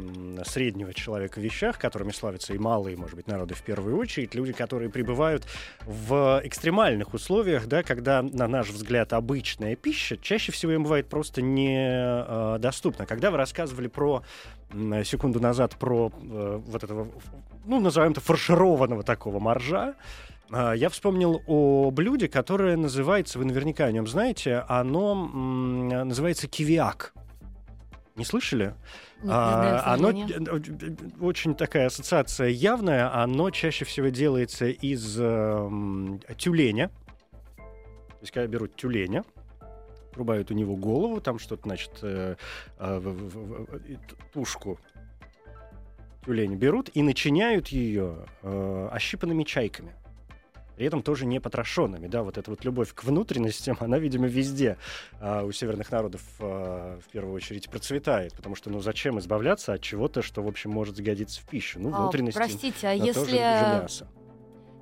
среднего 0.46 0.94
человека 0.94 1.42
вещах, 1.42 1.79
которыми 1.79 2.11
славятся 2.12 2.55
и 2.55 2.59
малые, 2.59 2.96
может 2.96 3.16
быть, 3.16 3.26
народы 3.26 3.55
в 3.55 3.61
первую 3.61 3.98
очередь. 3.98 4.35
Люди, 4.35 4.55
которые 4.55 4.88
пребывают 4.88 5.46
в 5.85 6.40
экстремальных 6.42 7.12
условиях, 7.12 7.66
да, 7.66 7.83
когда, 7.83 8.22
на 8.22 8.48
наш 8.48 8.70
взгляд, 8.70 9.12
обычная 9.12 9.76
пища 9.76 10.16
чаще 10.16 10.53
всего 10.53 10.72
им 10.72 10.85
бывает 10.85 11.07
просто 11.07 11.42
недоступна. 11.42 13.05
Когда 13.05 13.31
вы 13.31 13.37
рассказывали 13.37 13.88
про 13.88 14.22
секунду 15.05 15.40
назад 15.40 15.74
про 15.76 16.12
э, 16.14 16.61
вот 16.64 16.85
этого, 16.85 17.09
ну, 17.66 17.81
назовем 17.81 18.12
это 18.12 18.20
фаршированного 18.20 19.03
такого 19.03 19.40
моржа, 19.40 19.96
я 20.52 20.88
вспомнил 20.88 21.42
о 21.46 21.90
блюде, 21.90 22.28
которое 22.28 22.76
называется, 22.76 23.38
вы 23.38 23.44
наверняка 23.44 23.84
о 23.86 23.92
нем 23.92 24.06
знаете, 24.06 24.64
оно 24.68 25.14
называется 26.04 26.48
кивиак. 26.48 27.12
Не 28.16 28.24
слышали? 28.24 28.74
Не- 29.22 29.28
не 29.28 29.28
знаю, 29.28 29.78
к 29.78 29.82
А, 29.86 29.94
оно 29.94 30.08
сожалению. 30.08 30.56
э, 31.20 31.24
очень 31.24 31.54
такая 31.54 31.86
ассоциация 31.86 32.48
явная. 32.48 33.14
Оно 33.22 33.50
чаще 33.50 33.84
всего 33.84 34.08
делается 34.08 34.66
из 34.66 35.18
эм, 35.20 36.20
тюленя. 36.36 36.88
То 37.56 38.22
есть, 38.22 38.32
когда 38.32 38.46
берут 38.48 38.76
тюленя, 38.76 39.24
рубают 40.14 40.50
у 40.50 40.54
него 40.54 40.76
голову, 40.76 41.20
там 41.20 41.38
что-то, 41.38 41.62
значит, 41.64 41.92
э, 42.02 42.36
э, 42.78 42.98
в- 42.98 43.28
в- 43.28 43.68
тушку 44.34 44.78
тюленя 46.24 46.56
берут 46.56 46.90
и 46.92 47.02
начиняют 47.02 47.68
ее 47.68 48.26
э, 48.42 48.88
ощипанными 48.92 49.44
чайками. 49.44 49.92
При 50.80 50.86
этом 50.86 51.02
тоже 51.02 51.26
не 51.26 51.40
потрошенными, 51.40 52.06
да, 52.06 52.22
вот 52.22 52.38
эта 52.38 52.50
вот 52.50 52.64
любовь 52.64 52.94
к 52.94 53.04
внутренностям, 53.04 53.76
она, 53.80 53.98
видимо, 53.98 54.28
везде 54.28 54.78
а, 55.20 55.44
у 55.44 55.52
северных 55.52 55.92
народов 55.92 56.22
а, 56.38 56.98
в 57.06 57.12
первую 57.12 57.34
очередь 57.34 57.68
процветает, 57.68 58.32
потому 58.32 58.54
что, 58.54 58.70
ну, 58.70 58.80
зачем 58.80 59.18
избавляться 59.18 59.74
от 59.74 59.82
чего-то, 59.82 60.22
что, 60.22 60.42
в 60.42 60.48
общем, 60.48 60.70
может 60.70 60.96
сгодиться 60.96 61.42
в 61.42 61.44
пищу? 61.44 61.78
Ну, 61.80 61.92
А, 61.92 62.00
внутренности, 62.00 62.38
простите, 62.38 62.88
а 62.88 62.96
тоже 63.12 63.36
если. 63.36 64.06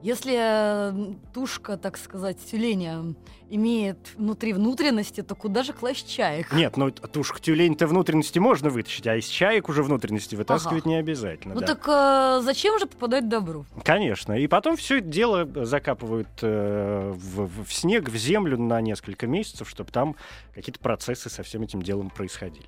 Если 0.03 0.35
э, 0.39 1.15
тушка, 1.35 1.77
так 1.77 1.99
сказать, 1.99 2.39
тюленя 2.39 3.15
имеет 3.51 3.99
внутри 4.17 4.53
внутренности, 4.53 5.23
то 5.23 5.35
куда 5.35 5.65
же 5.65 5.73
класть 5.73 6.09
чаек? 6.09 6.53
Нет, 6.53 6.77
ну 6.77 6.91
тушку 6.91 7.41
тюлень-то 7.41 7.87
внутренности 7.89 8.39
можно 8.39 8.71
вытащить, 8.71 9.07
а 9.09 9.17
из 9.17 9.27
чаек 9.27 9.69
уже 9.69 9.83
внутренности 9.83 10.37
вытаскивать 10.37 10.87
не 10.87 10.97
обязательно. 10.97 11.55
Ну 11.55 11.61
да. 11.61 11.67
так 11.67 11.85
э, 11.89 12.43
зачем 12.45 12.79
же 12.79 12.87
попадать 12.87 13.29
добру? 13.29 13.67
Конечно. 13.85 14.35
И 14.35 14.47
потом 14.47 14.77
все 14.77 14.99
это 14.99 15.09
дело 15.09 15.49
закапывают 15.65 16.29
э, 16.43 17.13
в- 17.17 17.65
в 17.65 17.73
снег, 17.75 18.09
в 18.09 18.17
землю 18.17 18.57
на 18.57 18.81
несколько 18.81 19.27
месяцев, 19.27 19.69
чтобы 19.69 19.91
там 19.91 20.15
какие-то 20.55 20.79
процессы 20.79 21.29
со 21.29 21.43
всем 21.43 21.63
этим 21.63 21.83
делом 21.83 22.11
происходили. 22.11 22.67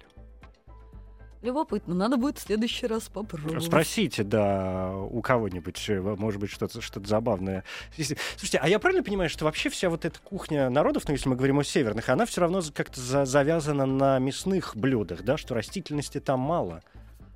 Любопытно, 1.43 1.95
надо 1.95 2.19
будет 2.19 2.39
в 2.39 2.43
следующий 2.43 2.87
раз 2.87 3.05
попробовать. 3.05 3.65
Спросите, 3.65 4.25
да, 4.25 4.93
у 4.95 5.23
кого-нибудь, 5.23 5.83
э, 5.89 6.01
может 6.01 6.39
быть, 6.39 6.51
что-то 6.51 6.83
что 6.83 7.01
забавное. 7.03 7.65
Слушайте, 7.97 8.59
а 8.59 8.69
я 8.69 8.79
правильно 8.79 9.03
понимаю, 9.03 9.31
что 9.31 9.47
вообще 9.47 9.71
вся 9.71 9.89
вот 9.89 10.05
эта 10.05 10.19
кухня 10.21 10.69
народов, 10.69 11.05
ну, 11.09 11.13
если 11.15 11.31
мы 11.31 11.37
говорим 11.37 11.59
о 11.59 11.65
северных, 11.65 12.11
она 12.11 12.27
все 12.27 12.43
равно 12.43 12.61
как-то 12.75 13.01
за- 13.01 13.25
завязана 13.25 13.87
на 13.87 14.19
мясных 14.19 14.77
блюдах, 14.77 15.23
да, 15.23 15.39
что 15.39 15.55
растительности 15.55 16.21
там 16.21 16.41
мало? 16.41 16.83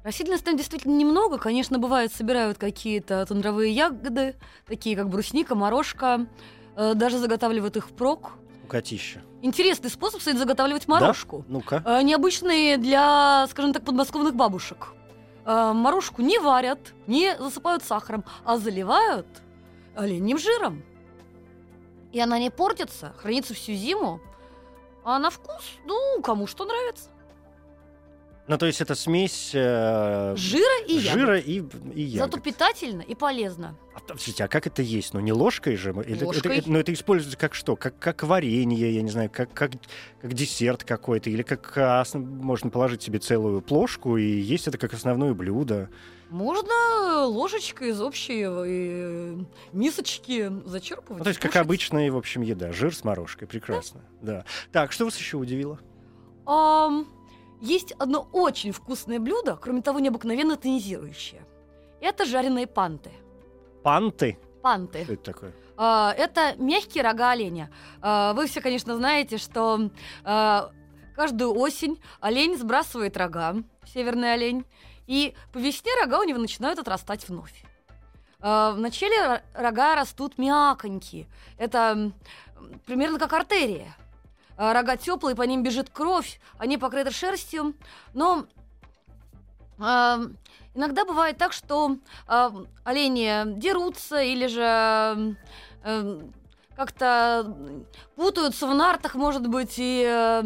Растительности 0.02 0.44
там 0.44 0.58
действительно 0.58 0.94
немного. 0.98 1.38
Конечно, 1.38 1.78
бывает, 1.78 2.12
собирают 2.12 2.58
какие-то 2.58 3.24
тундровые 3.24 3.72
ягоды, 3.72 4.34
такие 4.66 4.96
как 4.96 5.08
брусника, 5.08 5.54
морожка. 5.54 6.26
э, 6.76 6.92
даже 6.94 7.18
заготавливают 7.18 7.76
их 7.78 7.88
впрок. 7.88 8.32
Укатища. 8.64 9.22
Интересный 9.42 9.90
способ, 9.90 10.20
кстати, 10.20 10.36
заготавливать 10.36 10.88
морожку. 10.88 11.44
Ну-ка. 11.48 11.82
Э, 11.84 12.02
необычные 12.02 12.78
для, 12.78 13.46
скажем 13.50 13.74
так, 13.74 13.84
подмосковных 13.84 14.34
бабушек. 14.34 14.94
Э, 15.44 15.72
морожку 15.74 16.22
не 16.22 16.38
варят, 16.38 16.94
не 17.06 17.36
засыпают 17.36 17.84
сахаром, 17.84 18.24
а 18.44 18.56
заливают 18.56 19.26
оленьим 19.94 20.38
жиром. 20.38 20.82
И 22.12 22.20
она 22.20 22.38
не 22.38 22.50
портится, 22.50 23.12
хранится 23.18 23.52
всю 23.52 23.74
зиму. 23.74 24.20
А 25.04 25.18
на 25.18 25.28
вкус, 25.28 25.72
ну, 25.84 26.22
кому 26.22 26.46
что 26.46 26.64
нравится. 26.64 27.10
Ну, 28.46 28.58
то 28.58 28.66
есть 28.66 28.82
это 28.82 28.94
смесь 28.94 29.52
э, 29.54 30.34
Жира 30.36 30.84
и 30.86 30.94
ягод. 30.96 31.12
жира 31.20 31.38
и, 31.38 31.62
и 31.94 32.02
ягод. 32.02 32.32
Зато 32.32 32.40
питательно 32.44 33.00
и 33.00 33.14
полезно. 33.14 33.78
А, 33.94 34.00
подождите, 34.00 34.44
а 34.44 34.48
как 34.48 34.66
это 34.66 34.82
есть? 34.82 35.14
Ну, 35.14 35.20
не 35.20 35.32
ложкой 35.32 35.76
же? 35.76 35.92
Или 35.92 36.16
это- 36.16 36.26
Ложкой. 36.26 36.58
это- 36.58 36.70
но 36.70 36.78
это 36.78 36.92
используется 36.92 37.38
как 37.38 37.54
что? 37.54 37.74
Как, 37.74 37.98
как 37.98 38.22
варенье, 38.22 38.94
я 38.94 39.00
не 39.00 39.10
знаю, 39.10 39.30
как, 39.32 39.50
как, 39.54 39.70
как 40.20 40.34
десерт 40.34 40.84
какой-то? 40.84 41.30
Или 41.30 41.40
как 41.42 41.72
а, 41.78 42.02
основ- 42.02 42.18
можно 42.26 42.68
положить 42.68 43.02
себе 43.02 43.18
целую 43.18 43.62
плошку 43.62 44.18
и 44.18 44.26
есть 44.26 44.68
это 44.68 44.76
как 44.76 44.92
основное 44.92 45.32
блюдо? 45.32 45.88
Можно 46.28 47.24
ложечкой 47.26 47.90
из 47.90 48.00
общей 48.02 48.42
э, 48.46 49.36
мисочки 49.72 50.52
зачерпывать. 50.66 51.18
Ну, 51.18 51.24
то 51.24 51.28
есть 51.30 51.40
как 51.40 51.52
кушать. 51.52 51.64
обычная, 51.64 52.10
в 52.12 52.16
общем, 52.18 52.42
еда. 52.42 52.72
Жир 52.72 52.94
с 52.94 53.04
морожкой. 53.04 53.48
Прекрасно. 53.48 54.02
Да. 54.20 54.44
Так, 54.70 54.92
что 54.92 55.06
вас 55.06 55.16
еще 55.16 55.36
удивило? 55.38 55.78
Ам, 56.46 57.06
есть 57.64 57.92
одно 57.92 58.28
очень 58.32 58.72
вкусное 58.72 59.18
блюдо, 59.18 59.56
кроме 59.56 59.80
того, 59.82 59.98
необыкновенно 59.98 60.56
тонизирующее. 60.56 61.46
Это 62.00 62.26
жареные 62.26 62.66
панты. 62.66 63.10
Панты? 63.82 64.38
Панты. 64.62 65.04
Что 65.04 65.12
это 65.14 65.32
такое? 65.32 65.52
А, 65.76 66.12
это 66.16 66.54
мягкие 66.58 67.02
рога 67.02 67.30
оленя. 67.30 67.70
А, 68.00 68.34
вы 68.34 68.46
все, 68.46 68.60
конечно, 68.60 68.94
знаете, 68.96 69.38
что 69.38 69.90
а, 70.24 70.70
каждую 71.16 71.54
осень 71.54 72.00
олень 72.20 72.56
сбрасывает 72.58 73.16
рога, 73.16 73.56
северный 73.86 74.34
олень, 74.34 74.64
и 75.06 75.34
по 75.52 75.58
весне 75.58 75.90
рога 76.00 76.20
у 76.20 76.24
него 76.24 76.38
начинают 76.38 76.78
отрастать 76.78 77.28
вновь. 77.28 77.64
Вначале 78.40 79.16
ро- 79.16 79.42
рога 79.54 79.94
растут 79.94 80.36
мяконькие. 80.36 81.28
Это 81.56 82.12
примерно 82.84 83.18
как 83.18 83.32
артерия. 83.32 83.96
А, 84.56 84.72
Рога 84.72 84.96
теплые, 84.96 85.34
по 85.34 85.42
ним 85.42 85.62
бежит 85.62 85.90
кровь, 85.90 86.40
они 86.58 86.78
покрыты 86.78 87.10
шерстью, 87.10 87.74
но 88.12 88.46
а, 89.78 90.20
иногда 90.74 91.04
бывает 91.04 91.38
так, 91.38 91.52
что 91.52 91.96
а, 92.26 92.52
олени 92.84 93.58
дерутся 93.58 94.20
или 94.20 94.46
же 94.46 95.36
как-то 96.76 97.54
путаются 98.16 98.66
в 98.66 98.74
нартах, 98.74 99.14
может 99.14 99.46
быть, 99.46 99.74
и 99.76 100.04
э, 100.04 100.42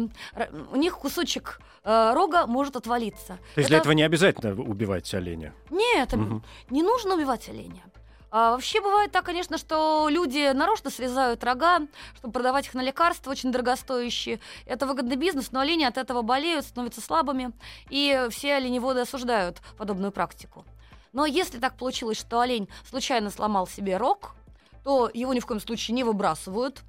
у 0.71 0.75
них 0.75 0.97
кусочек 0.97 1.59
э, 1.83 2.13
рога 2.13 2.45
может 2.45 2.75
отвалиться. 2.75 3.39
То 3.55 3.61
есть 3.61 3.69
для 3.69 3.79
этого 3.79 3.93
не 3.93 4.03
обязательно 4.03 4.53
убивать 4.61 5.11
оленя? 5.13 5.53
Нет, 5.71 6.13
Мгм. 6.13 6.43
не 6.69 6.83
нужно 6.83 7.15
убивать 7.15 7.49
оленя. 7.49 7.83
А 8.31 8.51
вообще 8.51 8.79
бывает 8.79 9.11
так, 9.11 9.25
конечно, 9.25 9.57
что 9.57 10.07
люди 10.09 10.51
нарочно 10.53 10.89
срезают 10.89 11.43
рога, 11.43 11.79
чтобы 12.15 12.33
продавать 12.33 12.67
их 12.67 12.75
на 12.75 12.81
лекарства, 12.81 13.31
очень 13.31 13.51
дорогостоящие. 13.51 14.39
Это 14.65 14.85
выгодный 14.85 15.15
бизнес, 15.15 15.51
но 15.51 15.61
олени 15.61 15.83
от 15.83 15.97
этого 15.97 16.21
болеют, 16.21 16.65
становятся 16.65 17.01
слабыми, 17.01 17.51
и 17.89 18.27
все 18.29 18.55
оленеводы 18.55 19.01
осуждают 19.01 19.61
подобную 19.77 20.11
практику. 20.11 20.63
Но 21.11 21.25
если 21.25 21.57
так 21.57 21.75
получилось, 21.75 22.19
что 22.19 22.39
олень 22.39 22.69
случайно 22.87 23.31
сломал 23.31 23.65
себе 23.65 23.97
рог, 23.97 24.35
то 24.83 25.09
его 25.11 25.33
ни 25.33 25.39
в 25.39 25.47
коем 25.47 25.59
случае 25.59 25.95
не 25.95 26.03
выбрасывают, 26.03 26.81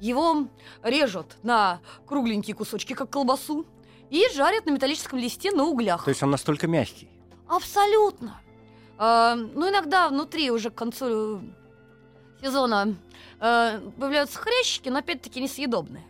его 0.00 0.48
режут 0.82 1.36
на 1.42 1.80
кругленькие 2.06 2.56
кусочки, 2.56 2.94
как 2.94 3.10
колбасу, 3.10 3.66
и 4.08 4.26
жарят 4.34 4.66
на 4.66 4.70
металлическом 4.70 5.18
листе 5.18 5.50
на 5.50 5.64
углях. 5.64 6.04
То 6.04 6.10
есть 6.10 6.22
он 6.22 6.30
настолько 6.30 6.66
мягкий? 6.66 7.08
Абсолютно. 7.48 8.40
А, 8.98 9.34
ну, 9.34 9.68
иногда 9.68 10.08
внутри 10.08 10.50
уже 10.50 10.70
к 10.70 10.74
концу 10.74 11.42
сезона 12.40 12.96
э, 13.40 13.80
появляются 13.98 14.38
хрящики, 14.38 14.88
но 14.88 14.98
опять-таки 14.98 15.40
несъедобные. 15.40 16.04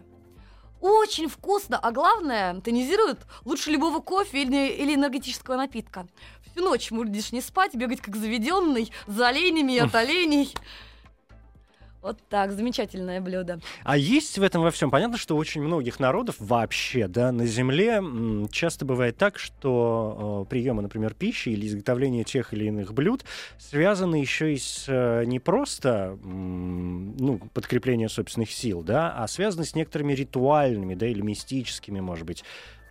Очень 0.81 1.29
вкусно, 1.29 1.79
а 1.79 1.90
главное, 1.90 2.61
тонизирует 2.61 3.18
лучше 3.44 3.70
любого 3.70 4.01
кофе 4.01 4.42
или, 4.42 4.68
или 4.68 4.94
энергетического 4.94 5.57
напитка. 5.57 6.07
Всю 6.51 6.62
ночь 6.62 6.92
будешь 6.92 7.33
не 7.33 7.40
спать, 7.40 7.75
бегать 7.75 8.01
как 8.01 8.14
заведенный, 8.16 8.92
за 9.07 9.29
оленями 9.29 9.72
и 9.72 9.79
от 9.79 9.94
оленей. 9.94 10.55
Вот 12.06 12.20
так, 12.28 12.52
замечательное 12.52 13.20
блюдо. 13.20 13.58
А 13.82 13.96
есть 13.96 14.38
в 14.38 14.42
этом 14.44 14.62
во 14.62 14.70
всем? 14.70 14.92
Понятно, 14.92 15.18
что 15.18 15.34
у 15.34 15.38
очень 15.38 15.60
многих 15.60 15.98
народов 15.98 16.36
вообще, 16.38 17.08
да, 17.08 17.32
на 17.32 17.46
Земле 17.46 18.00
часто 18.52 18.84
бывает 18.84 19.16
так, 19.16 19.40
что 19.40 20.44
э, 20.46 20.48
приемы, 20.48 20.82
например, 20.82 21.14
пищи 21.14 21.48
или 21.48 21.66
изготовление 21.66 22.22
тех 22.22 22.54
или 22.54 22.66
иных 22.66 22.94
блюд 22.94 23.24
связаны 23.58 24.14
еще 24.14 24.54
и 24.54 24.56
с 24.56 24.84
э, 24.86 25.24
не 25.24 25.40
просто 25.40 26.16
м, 26.22 27.16
ну, 27.16 27.40
подкреплением 27.52 28.08
собственных 28.08 28.52
сил, 28.52 28.84
да, 28.84 29.12
а 29.12 29.26
связаны 29.26 29.64
с 29.64 29.74
некоторыми 29.74 30.12
ритуальными, 30.12 30.94
да, 30.94 31.08
или 31.08 31.22
мистическими, 31.22 31.98
может 31.98 32.24
быть, 32.24 32.44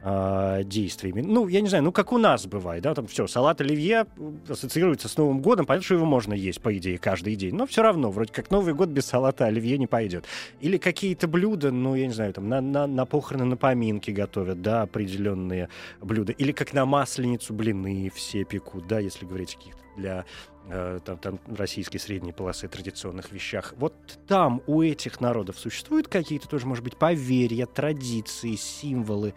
э, 0.05 0.61
действиями. 0.63 1.21
Ну, 1.21 1.47
я 1.47 1.61
не 1.61 1.67
знаю, 1.67 1.83
ну, 1.83 1.91
как 1.91 2.13
у 2.13 2.17
нас 2.17 2.45
бывает, 2.45 2.83
да, 2.83 2.93
там 2.93 3.07
все, 3.07 3.27
салат 3.27 3.59
оливье 3.59 4.05
ассоциируется 4.47 5.09
с 5.09 5.17
Новым 5.17 5.41
годом, 5.41 5.65
понятно, 5.65 5.83
что 5.83 5.95
его 5.95 6.05
можно 6.05 6.33
есть, 6.33 6.61
по 6.61 6.75
идее, 6.77 6.97
каждый 6.97 7.35
день, 7.35 7.55
но 7.55 7.65
все 7.65 7.81
равно, 7.81 8.11
вроде 8.11 8.31
как 8.31 8.51
Новый 8.51 8.73
год 8.73 8.89
без 8.89 9.07
салата 9.07 9.45
оливье 9.45 9.77
не 9.77 9.87
пойдет. 9.87 10.25
Или 10.61 10.77
какие-то 10.77 11.27
блюда, 11.27 11.71
ну, 11.71 11.95
я 11.95 12.07
не 12.07 12.13
знаю, 12.13 12.33
там, 12.33 12.47
на, 12.47 12.61
на, 12.61 12.87
на 12.87 13.05
похороны, 13.05 13.45
на 13.45 13.57
поминки 13.57 14.11
готовят, 14.11 14.61
да, 14.61 14.83
определенные 14.83 15.69
блюда. 16.01 16.31
Или 16.31 16.51
как 16.51 16.73
на 16.73 16.85
масленицу 16.85 17.53
блины 17.53 18.11
все 18.13 18.43
пекут, 18.43 18.87
да, 18.87 18.99
если 18.99 19.25
говорить 19.25 19.55
о 19.55 19.57
каких-то 19.57 19.85
для 19.95 20.25
э, 20.67 20.99
там, 21.03 21.17
там 21.17 21.39
российской 21.47 21.97
средней 21.97 22.33
полосы 22.33 22.67
традиционных 22.67 23.31
вещах. 23.31 23.73
Вот 23.77 23.93
там 24.27 24.61
у 24.67 24.81
этих 24.81 25.21
народов 25.21 25.57
существуют 25.57 26.07
какие-то 26.07 26.47
тоже, 26.47 26.67
может 26.67 26.83
быть, 26.83 26.97
поверья, 26.97 27.65
традиции, 27.65 28.55
символы, 28.55 29.33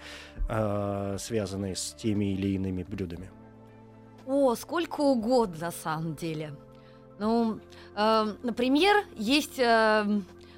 связанные 0.48 1.76
с 1.76 1.92
теми 1.92 2.32
или 2.32 2.48
иными 2.54 2.82
блюдами? 2.82 3.30
О, 4.26 4.54
сколько 4.54 5.00
угодно 5.00 5.56
на 5.66 5.70
самом 5.70 6.14
деле. 6.14 6.54
Ну, 7.18 7.60
э, 7.96 8.34
например, 8.42 9.04
есть 9.16 9.58
э, 9.58 10.04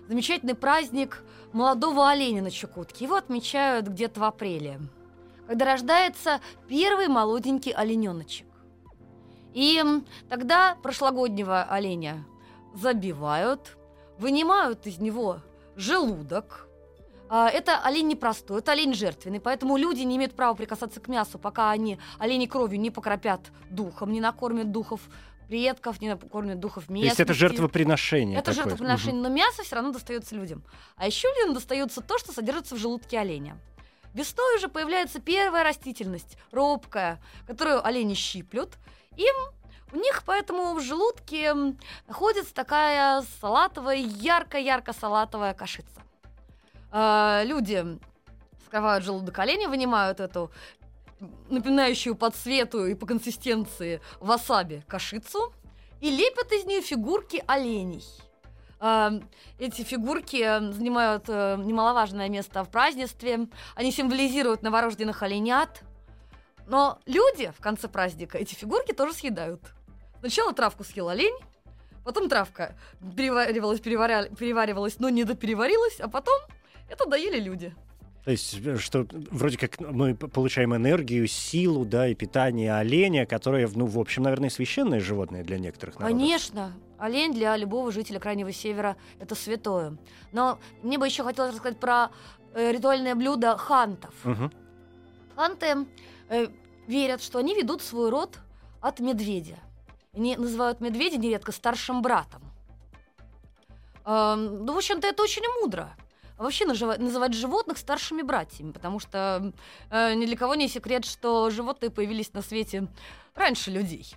замечательный 0.08 0.54
праздник 0.54 1.22
молодого 1.52 2.10
оленя 2.10 2.42
на 2.42 2.50
Чукотке. 2.50 3.04
Его 3.04 3.16
отмечают 3.16 3.86
где-то 3.86 4.20
в 4.20 4.24
апреле, 4.24 4.80
когда 5.46 5.64
рождается 5.64 6.40
первый 6.68 7.08
молоденький 7.08 7.72
олененочек. 7.72 8.46
И 9.54 9.82
тогда 10.28 10.76
прошлогоднего 10.82 11.62
оленя 11.62 12.24
забивают, 12.74 13.76
вынимают 14.18 14.86
из 14.86 14.98
него 14.98 15.40
желудок. 15.76 16.68
А, 17.32 17.48
Это 17.48 17.78
олень 17.78 18.08
непростой, 18.08 18.58
это 18.58 18.72
олень 18.72 18.92
жертвенный, 18.92 19.38
поэтому 19.40 19.76
люди 19.76 20.00
не 20.00 20.16
имеют 20.16 20.34
права 20.34 20.54
прикасаться 20.54 21.00
к 21.00 21.06
мясу, 21.06 21.38
пока 21.38 21.70
они 21.70 21.98
оленей 22.18 22.48
кровью 22.48 22.80
не 22.80 22.90
покропят 22.90 23.40
духом, 23.70 24.12
не 24.12 24.20
накормят 24.20 24.72
духов. 24.72 25.00
предков, 25.48 26.00
не 26.00 26.08
накормят 26.08 26.60
духов 26.60 26.86
То 26.86 26.92
местности. 26.92 27.10
есть 27.10 27.20
это 27.20 27.34
жертвоприношение. 27.34 28.38
Это 28.38 28.52
такое. 28.52 28.64
жертвоприношение, 28.64 29.20
но 29.20 29.28
мясо 29.28 29.62
все 29.64 29.76
равно 29.76 29.90
достается 29.92 30.34
людям. 30.36 30.62
А 30.96 31.06
еще 31.06 31.28
людям 31.38 31.54
достается 31.54 32.00
то, 32.00 32.18
что 32.18 32.32
содержится 32.32 32.74
в 32.76 32.78
желудке 32.78 33.18
оленя. 33.18 33.58
Весной 34.14 34.56
уже 34.56 34.68
появляется 34.68 35.20
первая 35.20 35.64
растительность, 35.64 36.36
робкая, 36.52 37.20
которую 37.48 37.84
олени 37.84 38.14
щиплют. 38.14 38.70
Им 39.16 39.34
у 39.92 39.96
них 39.96 40.22
поэтому 40.24 40.74
в 40.74 40.80
желудке 40.82 41.52
находится 42.06 42.54
такая 42.54 43.24
салатовая, 43.40 43.96
ярко-ярко 43.96 44.92
салатовая 44.92 45.54
кашица. 45.54 46.00
А, 46.90 47.42
люди 47.44 47.84
скрывают 48.66 49.04
желудок 49.04 49.38
оленя, 49.38 49.68
вынимают 49.68 50.20
эту 50.20 50.50
напоминающую 51.48 52.14
по 52.14 52.30
цвету 52.30 52.86
и 52.86 52.94
по 52.94 53.06
консистенции 53.06 54.00
васаби 54.20 54.82
кашицу 54.88 55.52
и 56.00 56.10
лепят 56.10 56.50
из 56.52 56.64
нее 56.64 56.80
фигурки 56.80 57.42
оленей. 57.46 58.04
А, 58.78 59.12
Эти 59.58 59.82
фигурки 59.82 60.72
занимают 60.72 61.24
э, 61.28 61.56
немаловажное 61.58 62.30
место 62.30 62.64
в 62.64 62.70
празднестве. 62.70 63.48
Они 63.74 63.92
символизируют 63.92 64.62
новорожденных 64.62 65.22
оленят. 65.22 65.82
Но 66.66 66.98
люди 67.04 67.52
в 67.56 67.60
конце 67.60 67.88
праздника 67.88 68.38
эти 68.38 68.54
фигурки 68.54 68.92
тоже 68.92 69.12
съедают. 69.12 69.60
Сначала 70.20 70.52
травку 70.52 70.84
съел 70.84 71.08
олень, 71.08 71.36
потом 72.04 72.28
травка 72.28 72.76
переваривалась, 73.16 73.80
переваривалась, 73.80 74.98
но 74.98 75.08
не 75.08 75.24
допереварилась, 75.24 75.98
а 75.98 76.08
потом 76.08 76.38
это 76.90 77.08
доели 77.08 77.40
люди. 77.40 77.74
То 78.24 78.32
есть, 78.32 78.60
э, 78.64 78.76
что 78.76 79.06
вроде 79.30 79.56
как 79.56 79.80
мы 79.80 80.14
получаем 80.14 80.74
энергию, 80.74 81.26
силу, 81.26 81.84
да, 81.84 82.08
и 82.08 82.14
питание 82.14 82.74
оленя, 82.74 83.24
которое, 83.26 83.68
ну, 83.74 83.86
в 83.86 83.98
общем, 83.98 84.24
наверное, 84.24 84.50
священное 84.50 85.00
животное 85.00 85.42
для 85.42 85.58
некоторых 85.58 85.98
народов. 85.98 86.18
Конечно, 86.18 86.74
олень 86.98 87.32
для 87.32 87.56
любого 87.56 87.90
жителя 87.92 88.20
Крайнего 88.20 88.52
Севера 88.52 88.96
это 89.18 89.34
святое. 89.34 89.96
Но 90.32 90.58
мне 90.82 90.98
бы 90.98 91.06
еще 91.06 91.24
хотелось 91.24 91.54
рассказать 91.54 91.80
про 91.80 92.10
э, 92.54 92.72
ритуальное 92.72 93.14
блюдо 93.14 93.56
хантов. 93.56 94.14
Мгм. 94.24 94.52
Ханты 95.34 95.86
э, 96.28 96.48
верят, 96.86 97.22
что 97.22 97.38
они 97.38 97.54
ведут 97.54 97.80
свой 97.80 98.10
род 98.10 98.38
от 98.82 99.00
медведя. 99.00 99.58
Они 100.12 100.36
называют 100.36 100.80
медведя 100.80 101.16
нередко 101.16 101.52
старшим 101.52 102.02
братом. 102.02 102.42
Эм, 104.04 104.64
ну, 104.66 104.74
в 104.74 104.78
общем-то, 104.78 105.06
это 105.06 105.22
очень 105.22 105.42
мудро. 105.60 105.94
А 106.40 106.44
Вообще 106.44 106.64
называть 106.64 107.34
животных 107.34 107.76
старшими 107.76 108.22
братьями, 108.22 108.72
потому 108.72 108.98
что 108.98 109.52
э, 109.90 110.14
ни 110.14 110.24
для 110.24 110.38
кого 110.38 110.54
не 110.54 110.68
секрет, 110.68 111.04
что 111.04 111.50
животные 111.50 111.90
появились 111.90 112.32
на 112.32 112.40
свете 112.40 112.88
раньше 113.34 113.70
людей. 113.70 114.14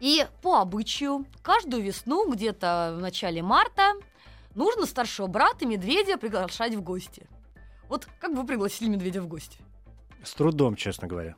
И 0.00 0.26
по 0.40 0.60
обычаю, 0.62 1.26
каждую 1.42 1.82
весну, 1.82 2.26
где-то 2.32 2.94
в 2.96 3.02
начале 3.02 3.42
марта, 3.42 3.92
нужно 4.54 4.86
старшего 4.86 5.26
брата 5.26 5.66
медведя 5.66 6.16
приглашать 6.16 6.74
в 6.74 6.80
гости. 6.80 7.28
Вот 7.90 8.08
как 8.18 8.32
бы 8.32 8.40
вы 8.40 8.46
пригласили 8.46 8.88
медведя 8.88 9.20
в 9.20 9.26
гости? 9.26 9.58
С 10.24 10.32
трудом, 10.32 10.74
честно 10.74 11.06
говоря. 11.06 11.36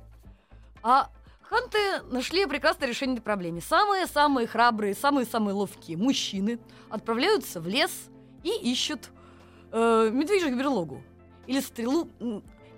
А 0.85 1.11
ханты 1.43 2.03
нашли 2.09 2.47
прекрасное 2.47 2.87
решение 2.87 3.17
этой 3.17 3.25
проблемы. 3.25 3.61
Самые-самые 3.61 4.47
храбрые, 4.47 4.95
самые-самые 4.95 5.55
ловкие 5.55 5.97
мужчины 5.97 6.61
отправляются 6.89 7.61
в 7.61 7.67
лес 7.67 7.91
и 8.45 8.51
ищут 8.71 9.11
э, 9.73 10.11
медвежью 10.13 10.57
берлогу. 10.57 11.03
Или 11.47 11.61
стрелу, 11.61 12.09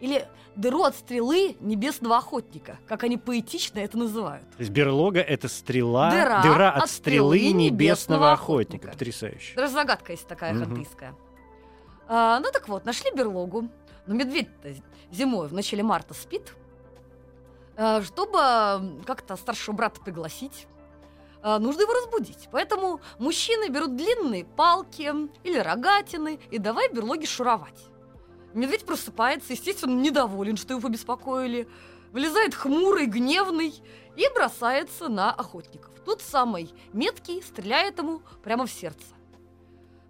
или 0.01 0.27
дыру 0.57 0.85
от 0.85 0.97
стрелы 0.97 1.57
небесного 1.61 2.17
охотника, 2.17 2.79
как 2.87 3.03
они 3.05 3.19
поэтично 3.19 3.81
это 3.81 3.99
называют. 3.99 4.49
То 4.53 4.61
есть 4.61 4.71
берлога— 4.71 5.21
это 5.21 5.49
стрела, 5.49 6.11
Дыра 6.11 6.71
от, 6.71 6.85
от 6.85 6.91
стрелы 6.91 7.37
стрелы 7.39 7.53
небесного 7.53 7.71
небесного 7.71 8.33
охотника. 8.33 8.75
охотника. 8.77 8.93
Потрясающе. 8.93 9.55
Даже 9.57 9.73
загадка 9.73 10.13
есть 10.13 10.27
такая 10.27 10.55
Мгм. 10.55 10.65
хантыйская. 10.65 11.15
А, 12.09 12.39
ну 12.41 12.51
так 12.53 12.69
вот, 12.69 12.85
нашли 12.85 13.11
берлогу. 13.15 13.69
Но 14.07 14.15
медведь-то 14.15 14.75
зимой 15.11 15.49
в 15.49 15.53
начале 15.55 15.83
марта 15.83 16.13
спит. 16.15 16.55
А, 17.77 18.03
чтобы 18.03 19.03
как-то 19.07 19.37
старшего 19.37 19.75
брата 19.75 20.01
пригласить, 20.01 20.67
нужно 21.45 21.83
его 21.83 21.93
разбудить. 21.93 22.49
Поэтому 22.51 23.01
мужчины 23.19 23.69
берут 23.69 23.97
длинные 23.97 24.45
палки 24.45 25.13
или 25.45 25.59
рогатины 25.59 26.41
и 26.51 26.59
давай 26.59 26.89
в 26.89 26.93
берлоге 26.95 27.27
шуровать. 27.27 27.79
Медведь 28.55 28.85
просыпается, 28.87 29.53
естественно, 29.53 30.01
недоволен, 30.01 30.57
что 30.57 30.73
его 30.75 30.81
побеспокоили. 30.81 31.69
Вылезает 32.13 32.55
хмурый, 32.55 33.07
гневный 33.07 33.75
и 34.17 34.25
бросается 34.35 35.09
на 35.09 35.33
охотников. 35.33 35.91
Тут 36.05 36.21
самый 36.23 36.71
меткий 36.93 37.43
стреляет 37.43 37.99
ему 37.99 38.23
прямо 38.43 38.67
в 38.67 38.71
сердце. 38.71 39.05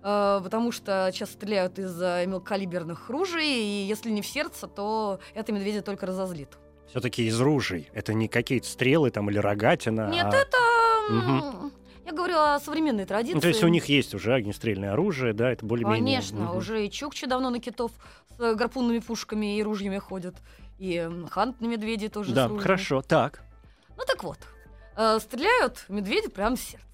Э, 0.03 0.41
Потому 0.43 0.71
что 0.71 1.09
сейчас 1.13 1.31
стреляют 1.31 1.79
из 1.79 1.99
э, 2.01 2.27
мелкокалиберных 2.27 3.09
ружей, 3.09 3.49
и 3.49 3.87
если 3.87 4.11
не 4.11 4.21
в 4.21 4.27
сердце, 4.27 4.67
то 4.67 5.19
это 5.33 5.51
медведя 5.53 5.81
только 5.81 6.05
разозлит. 6.05 6.51
Все-таки 6.91 7.27
из 7.27 7.41
ружей. 7.41 7.89
Это 7.95 8.13
не 8.13 8.29
какие-то 8.29 8.69
стрелы 8.69 9.11
там 9.11 9.31
или 9.31 9.39
рогатина. 9.39 10.11
Нет, 10.11 10.27
а- 10.27 10.37
это... 10.37 10.59
Я 11.09 12.13
говорю 12.13 12.37
о 12.39 12.61
современной 12.61 13.07
традиции. 13.07 13.35
Ну, 13.35 13.41
то 13.41 13.49
есть 13.49 13.65
у 13.65 13.69
них 13.69 13.87
есть 13.87 14.15
уже 14.15 14.35
огнестрельное 14.35 14.93
оружие, 14.93 15.33
да, 15.33 15.51
это 15.51 15.65
более-менее... 15.65 16.19
Конечно, 16.19 16.41
Мгм. 16.41 16.57
уже 16.59 16.87
и 16.87 16.91
чукчи 16.91 17.27
давно 17.27 17.49
на 17.49 17.61
китов 17.61 17.93
с 18.37 18.41
э, 18.41 18.55
гарпунными 18.55 18.99
пушками 18.99 19.57
и 19.57 19.63
ружьями 19.63 19.97
ходят. 19.99 20.35
И 20.79 21.09
хант 21.31 21.63
на 21.63 21.67
медведей 21.67 22.09
тоже 22.11 22.35
Да, 22.35 22.49
хорошо, 22.59 23.01
так. 23.01 23.41
Ну 23.97 24.03
так 24.07 24.23
вот, 24.23 24.39
э, 24.97 25.19
стреляют 25.19 25.87
медведю 25.89 26.31
прямо 26.31 26.57
в 26.57 26.61
сердце. 26.61 26.85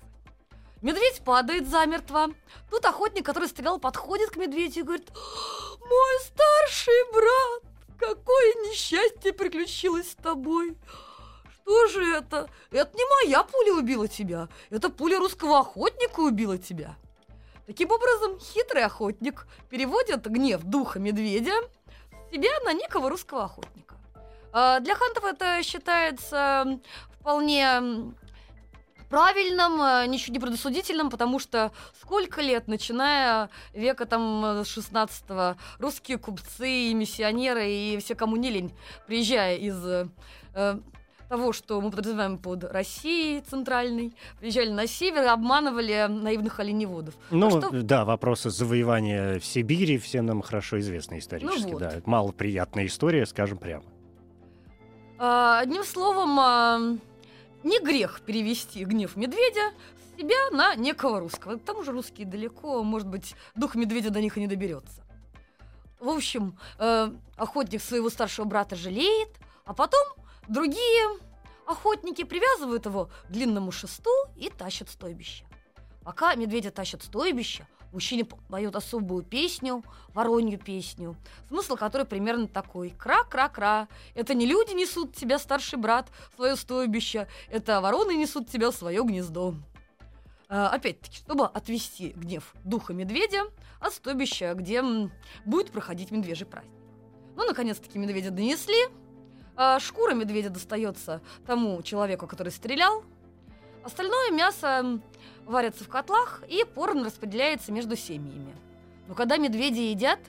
Медведь 0.80 1.20
падает 1.24 1.68
замертво. 1.68 2.28
Тут 2.70 2.84
охотник, 2.84 3.26
который 3.26 3.48
стрелял, 3.48 3.78
подходит 3.80 4.30
к 4.30 4.36
медведю 4.36 4.80
и 4.80 4.82
говорит, 4.84 5.10
«Мой 5.80 6.20
старший 6.24 7.12
брат, 7.12 7.72
какое 7.98 8.54
несчастье 8.70 9.32
приключилось 9.32 10.12
с 10.12 10.14
тобой! 10.14 10.76
Что 11.62 11.86
же 11.88 12.16
это? 12.16 12.48
Это 12.70 12.96
не 12.96 13.04
моя 13.04 13.42
пуля 13.42 13.74
убила 13.74 14.08
тебя, 14.08 14.48
это 14.70 14.88
пуля 14.90 15.18
русского 15.18 15.60
охотника 15.60 16.20
убила 16.20 16.58
тебя». 16.58 16.96
Таким 17.66 17.90
образом, 17.92 18.40
хитрый 18.40 18.84
охотник 18.84 19.46
переводит 19.68 20.26
гнев 20.26 20.60
духа 20.64 20.98
медведя 20.98 21.52
с 22.28 22.32
себя 22.32 22.50
на 22.64 22.72
некого 22.72 23.08
русского 23.08 23.44
охотника. 23.44 23.94
А, 24.52 24.80
Для 24.80 24.96
хантов 24.96 25.24
это 25.24 25.62
считается 25.62 26.80
вполне 27.20 28.12
правильным, 29.08 29.82
э, 29.82 30.06
ничего 30.06 30.32
не 30.32 30.40
предосудительным, 30.40 31.10
потому 31.10 31.38
что 31.38 31.72
сколько 32.00 32.40
лет, 32.40 32.68
начиная 32.68 33.50
века 33.74 34.06
там 34.06 34.60
э, 34.62 34.64
16 34.64 35.56
русские 35.78 36.18
купцы 36.18 36.68
и 36.68 36.94
миссионеры 36.94 37.68
и 37.68 37.98
все, 37.98 38.14
кому 38.14 38.36
не 38.36 38.50
лень, 38.50 38.72
приезжая 39.06 39.56
из 39.56 39.84
э, 39.84 40.08
э, 40.54 40.78
того, 41.30 41.52
что 41.52 41.80
мы 41.80 41.92
подразумеваем 41.92 42.38
под 42.38 42.64
Россией 42.64 43.40
центральной, 43.42 44.12
приезжали 44.40 44.70
на 44.70 44.88
север 44.88 45.22
и 45.22 45.26
обманывали 45.26 46.06
наивных 46.08 46.58
оленеводов. 46.58 47.14
Ну, 47.30 47.50
что- 47.50 47.70
да, 47.82 48.04
вопросы 48.04 48.50
завоевания 48.50 49.38
в 49.38 49.44
Сибири 49.44 49.96
всем 49.98 50.26
нам 50.26 50.42
хорошо 50.42 50.80
известны 50.80 51.20
исторически, 51.20 51.66
Ну 51.66 51.72
вот. 51.74 51.78
да. 51.82 52.00
Малоприятная 52.04 52.86
история, 52.86 53.26
скажем 53.26 53.58
прямо. 53.58 53.84
А, 55.18 55.60
Одним 55.60 55.84
словом, 55.84 56.36
а, 56.40 56.80
не 57.62 57.78
грех 57.78 58.22
перевести 58.22 58.84
гнев 58.84 59.14
медведя 59.14 59.70
с 60.16 60.18
себя 60.20 60.50
на 60.50 60.74
некого 60.74 61.20
русского. 61.20 61.58
К 61.58 61.62
тому 61.62 61.84
же 61.84 61.92
русские 61.92 62.26
далеко, 62.26 62.82
может 62.82 63.06
быть, 63.06 63.36
дух 63.54 63.76
медведя 63.76 64.10
до 64.10 64.20
них 64.20 64.36
и 64.36 64.40
не 64.40 64.48
доберется. 64.48 65.04
В 66.00 66.08
общем, 66.08 66.58
э, 66.78 67.12
охотник 67.36 67.80
своего 67.82 68.08
старшего 68.10 68.46
брата 68.46 68.74
жалеет, 68.74 69.28
а 69.66 69.74
потом 69.74 70.00
другие 70.50 71.18
охотники 71.66 72.24
привязывают 72.24 72.84
его 72.86 73.06
к 73.28 73.30
длинному 73.30 73.70
шесту 73.70 74.10
и 74.36 74.50
тащат 74.50 74.90
стойбище. 74.90 75.44
Пока 76.02 76.34
медведя 76.34 76.70
тащат 76.70 77.02
стойбище, 77.02 77.66
мужчине 77.92 78.24
п- 78.24 78.36
поют 78.48 78.74
особую 78.74 79.22
песню, 79.22 79.84
воронью 80.12 80.58
песню, 80.58 81.16
смысл 81.48 81.76
которой 81.76 82.04
примерно 82.04 82.48
такой. 82.48 82.90
Кра-кра-кра. 82.90 83.88
Это 84.14 84.34
не 84.34 84.46
люди 84.46 84.72
несут 84.72 85.14
тебя, 85.14 85.38
старший 85.38 85.78
брат, 85.78 86.10
в 86.32 86.36
свое 86.36 86.56
стойбище, 86.56 87.28
это 87.48 87.80
вороны 87.80 88.16
несут 88.16 88.48
тебя 88.48 88.70
в 88.70 88.74
свое 88.74 89.02
гнездо. 89.04 89.54
А, 90.48 90.68
опять-таки, 90.70 91.16
чтобы 91.18 91.46
отвести 91.46 92.08
гнев 92.16 92.54
духа 92.64 92.92
медведя 92.92 93.44
от 93.78 93.94
стойбища, 93.94 94.54
где 94.54 94.82
будет 95.44 95.70
проходить 95.70 96.10
медвежий 96.10 96.46
праздник. 96.46 96.74
Ну, 97.36 97.46
наконец-таки 97.46 97.98
медведя 97.98 98.30
донесли. 98.30 98.88
А, 99.56 99.78
шкура 99.80 100.14
медведя 100.14 100.50
достается 100.50 101.20
тому 101.46 101.82
человеку, 101.82 102.26
который 102.26 102.50
стрелял. 102.50 103.04
Остальное 103.82 104.30
мясо 104.30 105.00
варится 105.46 105.84
в 105.84 105.88
котлах 105.88 106.42
и 106.48 106.64
поровну 106.64 107.04
распределяется 107.04 107.72
между 107.72 107.96
семьями. 107.96 108.54
Но 109.08 109.14
когда 109.14 109.36
медведи 109.36 109.80
едят, 109.80 110.20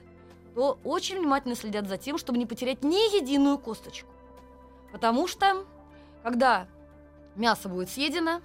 то 0.56 0.80
очень 0.84 1.20
внимательно 1.20 1.56
следят 1.56 1.88
за 1.88 1.98
тем, 1.98 2.18
чтобы 2.18 2.38
не 2.38 2.46
потерять 2.46 2.84
ни 2.84 3.16
единую 3.18 3.58
косточку. 3.58 4.10
Потому 4.92 5.28
что, 5.28 5.66
когда 6.24 6.68
мясо 7.36 7.70
будет 7.70 7.90
съедено, 7.90 8.42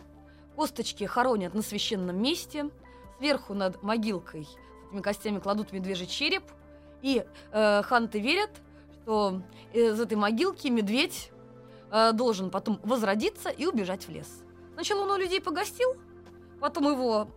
Косточки 0.57 1.05
хоронят 1.05 1.53
на 1.53 1.61
священном 1.61 2.21
месте. 2.21 2.71
Сверху 3.19 3.53
над 3.53 3.83
могилкой 3.83 4.49
этими 4.89 5.03
костями 5.03 5.39
кладут 5.39 5.73
медвежий 5.73 6.07
череп. 6.07 6.45
И 7.03 7.25
э, 7.53 7.83
ханты 7.83 8.19
верят, 8.21 8.51
что 9.07 9.41
из 9.73 10.01
этой 10.01 10.17
могилки 10.17 10.67
медведь 10.67 11.31
э, 11.93 12.11
должен 12.13 12.51
потом 12.51 12.81
возродиться 12.83 13.51
и 13.51 13.65
убежать 13.65 14.09
в 14.09 14.11
лес. 14.11 14.43
Сначала 14.75 15.03
он 15.03 15.13
у 15.13 15.17
людей 15.17 15.41
погостил, 15.41 15.95
потом 16.61 16.91
его 16.91 17.29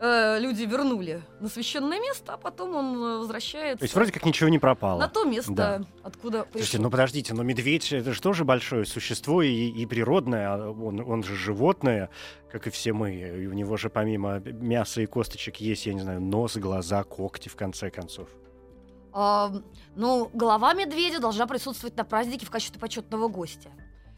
э, 0.00 0.38
люди 0.38 0.62
вернули 0.62 1.20
на 1.40 1.48
священное 1.48 1.98
место, 1.98 2.34
а 2.34 2.36
потом 2.36 2.76
он 2.76 2.94
э, 3.02 3.18
возвращается 3.18 3.78
То 3.80 3.84
есть 3.84 3.96
вроде 3.96 4.12
как 4.12 4.24
ничего 4.26 4.48
не 4.48 4.60
пропало. 4.60 5.00
на 5.00 5.08
то 5.08 5.24
место, 5.24 5.52
Да. 5.52 5.82
откуда 6.04 6.46
Слушайте, 6.52 6.70
пришел. 6.70 6.82
ну 6.84 6.90
подождите, 6.90 7.34
но 7.34 7.42
медведь 7.42 7.92
это 7.92 8.12
же 8.12 8.20
тоже 8.20 8.44
большое 8.44 8.86
существо 8.86 9.42
и, 9.42 9.50
и 9.50 9.86
природное, 9.86 10.54
а 10.54 10.70
он, 10.70 11.00
он 11.00 11.24
же 11.24 11.34
животное, 11.34 12.10
как 12.52 12.68
и 12.68 12.70
все 12.70 12.92
мы. 12.92 13.10
И 13.12 13.46
у 13.48 13.52
него 13.54 13.76
же 13.76 13.90
помимо 13.90 14.38
мяса 14.38 15.00
и 15.02 15.06
косточек 15.06 15.56
есть, 15.56 15.86
я 15.86 15.94
не 15.94 16.00
знаю, 16.00 16.20
нос, 16.20 16.56
глаза, 16.58 17.02
когти, 17.02 17.48
в 17.48 17.56
конце 17.56 17.90
концов. 17.90 18.28
А, 19.12 19.52
ну, 19.96 20.30
голова 20.32 20.74
медведя 20.74 21.20
должна 21.20 21.46
присутствовать 21.46 21.96
на 21.96 22.04
празднике 22.04 22.46
в 22.46 22.50
качестве 22.50 22.80
почетного 22.80 23.28
гостя. 23.28 23.70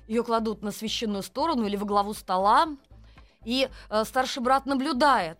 Ее 0.08 0.24
кладут 0.24 0.62
на 0.62 0.72
священную 0.72 1.22
сторону 1.22 1.66
или 1.66 1.76
во 1.76 1.86
главу 1.86 2.14
стола, 2.14 2.68
и 3.44 3.68
э, 3.90 4.04
старший 4.04 4.42
брат 4.42 4.66
наблюдает 4.66 5.38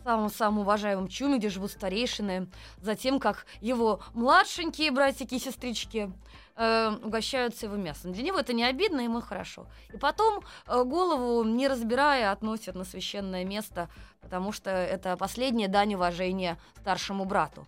в 0.00 0.04
самом-самом 0.04 0.60
уважаемом 0.60 1.08
чуме, 1.08 1.38
где 1.38 1.48
живут 1.48 1.70
старейшины, 1.70 2.48
за 2.78 2.94
тем, 2.94 3.20
как 3.20 3.46
его 3.60 4.00
младшенькие 4.14 4.90
братики 4.90 5.36
и 5.36 5.38
сестрички 5.38 6.12
э, 6.56 6.90
угощаются 7.02 7.66
его 7.66 7.76
мясом. 7.76 8.12
Для 8.12 8.24
него 8.24 8.38
это 8.38 8.52
не 8.52 8.64
обидно, 8.64 9.00
ему 9.00 9.20
хорошо. 9.20 9.66
И 9.92 9.96
потом 9.96 10.42
э, 10.66 10.84
голову, 10.84 11.44
не 11.44 11.68
разбирая, 11.68 12.32
относят 12.32 12.74
на 12.74 12.84
священное 12.84 13.44
место, 13.44 13.88
потому 14.20 14.52
что 14.52 14.70
это 14.70 15.16
последняя 15.16 15.68
дань 15.68 15.94
уважения 15.94 16.58
старшему 16.80 17.24
брату. 17.24 17.66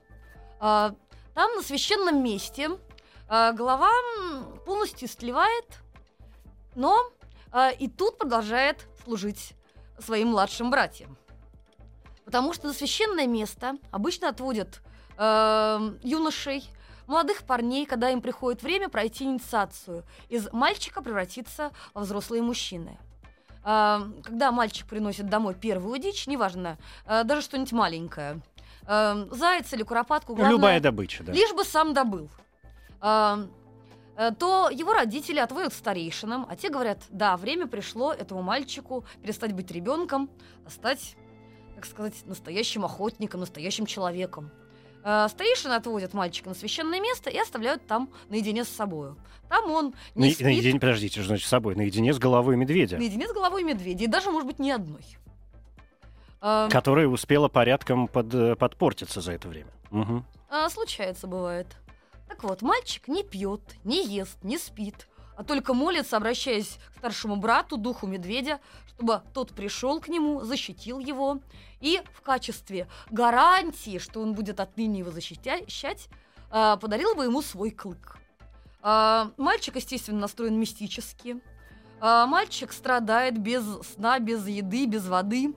А, 0.61 0.95
Там, 1.35 1.55
на 1.57 1.63
священном 1.63 2.23
месте, 2.23 2.71
а, 3.29 3.53
голова 3.53 3.91
полностью 4.65 5.09
истлевает, 5.09 5.67
но 6.75 7.11
а, 7.51 7.71
и 7.71 7.89
тут 7.89 8.19
продолжает 8.19 8.87
служить 9.05 9.55
своим 9.99 10.29
младшим 10.29 10.71
братьям. 10.71 11.17
Потому 12.25 12.53
что 12.53 12.69
на 12.69 12.73
священное 12.73 13.27
место 13.27 13.77
обычно 13.91 14.29
отводят 14.29 14.81
э, 15.19 15.95
юношей, 16.03 16.65
молодых 17.07 17.43
парней, 17.43 17.85
когда 17.87 18.11
им 18.11 18.23
приходит 18.23 18.63
время 18.63 18.89
пройти 18.89 19.25
инициацию, 19.25 20.05
из 20.29 20.51
мальчика 20.53 21.03
превратиться 21.03 21.71
во 21.93 22.01
взрослые 22.01 22.43
мужчины. 22.43 22.99
А, 23.63 24.09
Когда 24.23 24.53
мальчик 24.53 24.87
приносит 24.87 25.29
домой 25.29 25.55
первую 25.55 25.99
дичь, 25.99 26.27
неважно, 26.27 26.79
э, 27.07 27.25
даже 27.25 27.43
что-нибудь 27.43 27.73
маленькое, 27.73 28.41
э, 28.87 29.27
заяц 29.31 29.73
или 29.73 29.83
куропатку, 29.83 30.35
главное, 30.35 30.57
любая 30.57 30.81
добыча, 30.81 31.23
да. 31.23 31.33
лишь 31.33 31.53
бы 31.53 31.65
сам 31.65 31.95
добыл. 31.95 32.31
А, 33.01 33.47
э, 34.17 34.31
то 34.39 34.71
его 34.71 34.93
родители 34.93 35.39
отводят 35.39 35.73
старейшинам, 35.73 36.47
а 36.49 36.57
те 36.57 36.71
говорят, 36.71 37.03
да, 37.11 37.37
время 37.37 37.67
пришло 37.67 38.13
этому 38.13 38.43
мальчику 38.43 39.05
перестать 39.23 39.53
быть 39.53 39.71
ребенком, 39.71 40.31
а 40.67 40.71
стать, 40.71 41.17
так 41.75 41.87
сказать, 41.87 42.15
настоящим 42.25 42.85
охотником, 42.85 43.41
настоящим 43.41 43.87
человеком. 43.87 44.51
А, 45.07 45.29
Старейшины 45.29 45.75
отводят 45.75 46.15
мальчика 46.15 46.49
на 46.49 46.55
священное 46.55 46.99
место 46.99 47.29
и 47.29 47.37
оставляют 47.37 47.87
там 47.87 48.09
наедине 48.31 48.65
с 48.65 48.69
собой. 48.69 49.11
Там 49.51 49.71
он 49.71 49.95
не 50.15 50.29
На- 50.29 50.35
спит, 50.35 50.47
наедине, 50.47 50.81
подождите, 50.81 51.21
что 51.21 51.29
значит 51.29 51.47
с 51.47 51.51
собой? 51.51 51.75
Наедине 51.75 52.15
с 52.15 52.19
головой 52.19 52.57
медведя, 52.57 52.97
наедине 52.97 53.29
с 53.29 53.33
головой 53.33 53.65
медведя, 53.65 54.05
и 54.05 54.07
даже, 54.07 54.31
может 54.31 54.47
быть, 54.47 54.59
ни 54.59 54.71
одной. 54.71 55.05
А, 56.47 56.69
которая 56.69 57.07
успела 57.07 57.49
порядком 57.49 58.07
под, 58.07 58.35
э, 58.35 58.55
подпортиться 58.55 59.23
за 59.23 59.33
это 59.33 59.49
время. 59.49 59.71
Мгм. 59.91 60.27
А, 60.51 60.69
случается, 60.69 61.27
бывает. 61.27 61.67
Так 62.29 62.45
вот, 62.45 62.61
мальчик 62.61 63.09
не 63.09 63.23
пьет, 63.25 63.63
не 63.83 64.07
ест, 64.07 64.37
не 64.43 64.59
спит, 64.59 65.09
а 65.39 65.43
только 65.43 65.73
молится, 65.73 66.19
обращаясь 66.19 66.79
к 66.95 66.99
старшему 66.99 67.37
брату, 67.37 67.79
духу 67.79 68.07
медведя, 68.07 68.61
чтобы 68.89 69.23
тот 69.33 69.53
пришел 69.53 70.03
к 70.03 70.09
нему, 70.09 70.43
защитил 70.43 70.99
его, 70.99 71.39
и 71.81 72.03
в 72.13 72.21
качестве 72.21 72.89
гарантии, 73.11 73.97
что 73.97 74.21
он 74.21 74.35
будет 74.35 74.61
отныне 74.61 74.99
его 74.99 75.11
защищать, 75.13 76.09
а, 76.51 76.77
подарил 76.77 77.15
бы 77.15 77.25
ему 77.25 77.41
свой 77.41 77.71
клык. 77.71 78.19
А, 78.83 79.31
Мальчик, 79.39 79.77
естественно, 79.77 80.21
настроен 80.21 80.61
мистически. 80.61 81.41
А, 82.03 82.27
Мальчик 82.27 82.71
страдает 82.71 83.39
без 83.39 83.65
сна, 83.95 84.19
без 84.19 84.47
еды, 84.47 84.85
без 84.85 85.09
воды. 85.09 85.55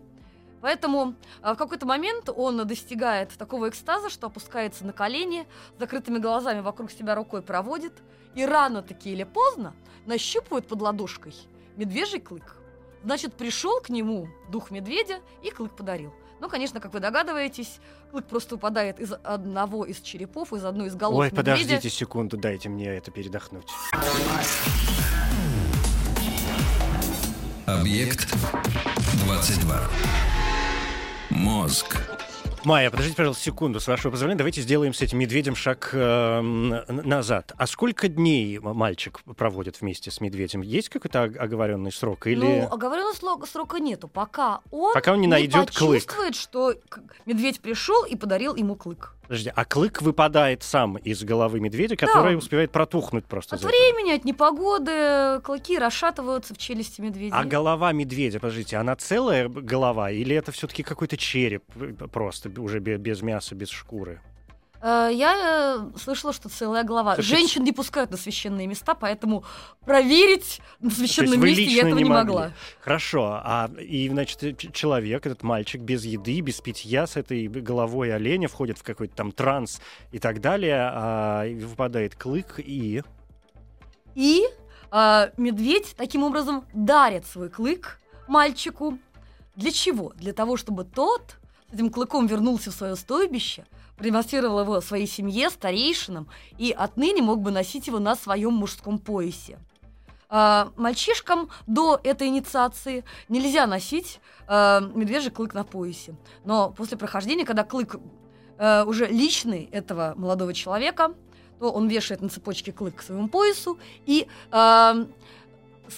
Поэтому 0.68 1.16
а, 1.42 1.54
в 1.54 1.58
какой-то 1.58 1.86
момент 1.86 2.28
он 2.28 2.68
достигает 2.68 3.30
такого 3.38 3.70
экстаза, 3.70 4.10
что 4.10 4.28
опускается 4.28 4.86
на 4.86 4.92
колени, 4.92 5.48
закрытыми 5.80 6.18
глазами 6.18 6.60
вокруг 6.60 6.92
себя 6.92 7.16
рукой 7.16 7.42
проводит, 7.42 7.94
и 8.36 8.46
рано-таки 8.46 9.10
или 9.14 9.24
поздно 9.24 9.74
нащупывает 10.06 10.68
под 10.68 10.82
ладошкой 10.82 11.34
медвежий 11.78 12.20
клык. 12.20 12.58
Значит, 13.02 13.36
пришел 13.36 13.80
к 13.80 13.88
нему 13.88 14.28
дух 14.52 14.70
медведя 14.70 15.22
и 15.42 15.52
клык 15.52 15.74
подарил. 15.74 16.14
Ну, 16.42 16.50
конечно, 16.50 16.82
как 16.82 16.94
вы 16.94 17.00
догадываетесь, 17.00 17.80
клык 18.12 18.26
просто 18.26 18.56
выпадает 18.56 19.00
из 19.00 19.14
одного 19.24 19.86
из 19.86 20.02
черепов, 20.02 20.52
из 20.52 20.66
одной 20.66 20.88
из 20.88 20.96
голов 20.96 21.20
Ой, 21.20 21.28
медведя. 21.28 21.38
подождите 21.38 21.90
секунду, 21.90 22.36
дайте 22.36 22.68
мне 22.68 22.88
это 22.88 23.10
передохнуть. 23.10 23.70
Объект 27.66 28.34
22. 29.24 30.27
Мозг. 31.38 31.98
Майя, 32.64 32.90
подождите, 32.90 33.16
пожалуйста, 33.16 33.44
секунду, 33.44 33.80
с 33.80 33.88
вашего 33.88 34.12
позволения. 34.12 34.40
Давайте 34.40 34.62
сделаем 34.62 34.94
с 34.94 35.02
этим 35.02 35.20
медведем 35.20 35.56
шаг 35.56 35.92
э, 35.94 36.42
назад. 36.42 37.54
А 37.58 37.68
сколько 37.68 38.08
дней 38.08 38.58
мальчик 38.60 39.22
проводит 39.38 39.80
вместе 39.80 40.10
с 40.10 40.20
медведем? 40.20 40.62
Есть 40.62 40.90
какой-то 40.90 41.26
ог- 41.26 41.38
оговоренный 41.38 41.92
срок? 41.92 42.26
Или... 42.26 42.40
Ну, 42.62 42.68
оговоренного 42.74 43.46
срока 43.46 43.78
нету, 43.80 44.08
пока 44.08 44.62
он 44.72 44.94
Пока 44.96 45.14
он 45.14 45.22
не 45.22 45.28
найдет 45.28 45.70
клык. 45.72 46.02
почувствует, 46.08 46.36
что 46.36 46.74
к- 46.90 47.02
медведь 47.28 47.62
пришел 47.62 48.04
и 48.04 48.16
подарил 48.16 48.56
ему 48.56 48.76
клык. 48.76 49.14
Подожди, 49.28 49.52
а 49.54 49.66
клык 49.66 50.02
выпадает 50.02 50.64
сам 50.64 50.96
из 50.98 51.24
головы 51.24 51.60
медведя, 51.60 51.96
который 51.96 52.38
успевает 52.38 52.72
протухнуть 52.72 53.26
просто 53.26 53.56
От 53.56 53.64
времени, 53.64 54.12
от 54.12 54.24
непогоды 54.26 55.42
клыки 55.44 55.78
расшатываются 55.78 56.54
в 56.54 56.58
челюсти 56.58 57.02
медведя. 57.02 57.36
А 57.36 57.44
голова 57.44 57.92
медведя, 57.92 58.40
подождите, 58.40 58.78
она 58.78 58.96
целая 58.96 59.50
голова 59.50 60.12
или 60.12 60.36
это 60.36 60.52
все-таки 60.52 60.84
какой-то 60.84 61.18
череп 61.18 61.64
э, 61.76 61.94
просто 62.12 62.50
уже 62.62 62.80
бе- 62.80 62.98
без 62.98 63.22
мяса, 63.22 63.54
без 63.56 63.70
шкуры? 63.70 64.22
Э, 64.82 65.10
Я 65.12 65.80
э, 65.94 65.98
слышала, 65.98 66.34
что 66.34 66.50
целая 66.50 66.84
голова. 66.84 67.16
Слушайте, 67.16 67.38
Женщин 67.38 67.64
не 67.64 67.72
пускают 67.72 68.12
на 68.12 68.18
священные 68.18 68.68
места, 68.68 68.94
поэтому 68.94 69.44
проверить 69.86 70.62
на 70.80 70.90
священном 70.92 71.40
месте 71.42 71.64
я 71.64 71.84
этого 71.84 71.98
не 71.98 72.04
не, 72.04 72.10
могли? 72.10 72.34
могла. 72.34 72.52
Хорошо, 72.82 73.42
а 73.44 73.70
и 73.80 74.10
значит 74.10 74.44
э, 74.44 74.54
человек, 74.72 75.26
этот 75.26 75.44
мальчик 75.44 75.82
без 75.82 76.06
еды, 76.06 76.40
без 76.42 76.62
питья, 76.62 77.08
с 77.08 77.16
этой 77.18 77.48
головой 77.48 78.14
оленя 78.14 78.48
входит 78.48 78.78
в 78.78 78.84
какой-то 78.84 79.16
там 79.16 79.32
транс 79.32 79.82
и 80.12 80.20
так 80.20 80.42
далее, 80.42 80.90
а, 80.94 81.44
и 81.46 81.56
выпадает 81.56 82.16
клык 82.16 82.56
и 82.60 83.02
И 84.16 84.46
э, 84.92 85.30
медведь 85.38 85.96
таким 85.98 86.24
образом 86.24 86.66
дарит 86.74 87.26
свой 87.26 87.50
клык 87.50 88.00
мальчику. 88.28 88.98
Для 89.56 89.72
чего? 89.72 90.14
Для 90.16 90.34
того, 90.34 90.56
чтобы 90.58 90.84
тот 90.84 91.38
с 91.70 91.74
этим 91.74 91.90
клыком 91.90 92.28
вернулся 92.28 92.72
в 92.72 92.76
свое 92.76 92.96
стойбище, 92.96 93.66
продемонстрировал 93.98 94.62
его 94.62 94.82
своей 94.82 95.08
семье, 95.08 95.50
старейшинам, 95.50 96.30
и 96.58 96.72
отныне 96.72 97.22
мог 97.22 97.42
бы 97.42 97.52
носить 97.52 97.88
его 97.88 98.00
на 98.00 98.16
своем 98.16 98.54
мужском 98.54 99.00
поясе. 99.00 99.60
А, 100.30 100.72
мальчишкам 100.76 101.50
до 101.68 102.00
этой 102.04 102.28
инициации 102.28 103.04
нельзя 103.30 103.66
носить 103.66 104.20
а, 104.48 104.82
медвежий 104.82 105.32
клык 105.32 105.54
на 105.54 105.64
поясе. 105.64 106.16
Но 106.44 106.72
после 106.72 106.98
прохождения, 106.98 107.46
когда 107.46 107.64
клык 107.64 107.96
а, 108.58 108.84
уже 108.86 109.08
личный 109.08 109.70
этого 109.72 110.14
молодого 110.16 110.54
человека, 110.54 111.14
то 111.60 111.72
он 111.72 111.88
вешает 111.88 112.22
на 112.22 112.30
цепочке 112.30 112.72
клык 112.72 112.98
к 112.98 113.02
своему 113.02 113.30
поясу, 113.30 113.80
и 114.06 114.28
а, 114.52 115.08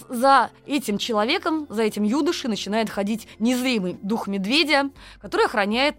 за 0.08 0.50
этим 0.66 0.98
человеком, 0.98 1.66
за 1.68 1.82
этим 1.82 2.04
юношей 2.04 2.48
начинает 2.48 2.88
ходить 2.88 3.26
незримый 3.38 3.98
дух 4.00 4.26
медведя, 4.26 4.90
который 5.20 5.46
охраняет 5.46 5.96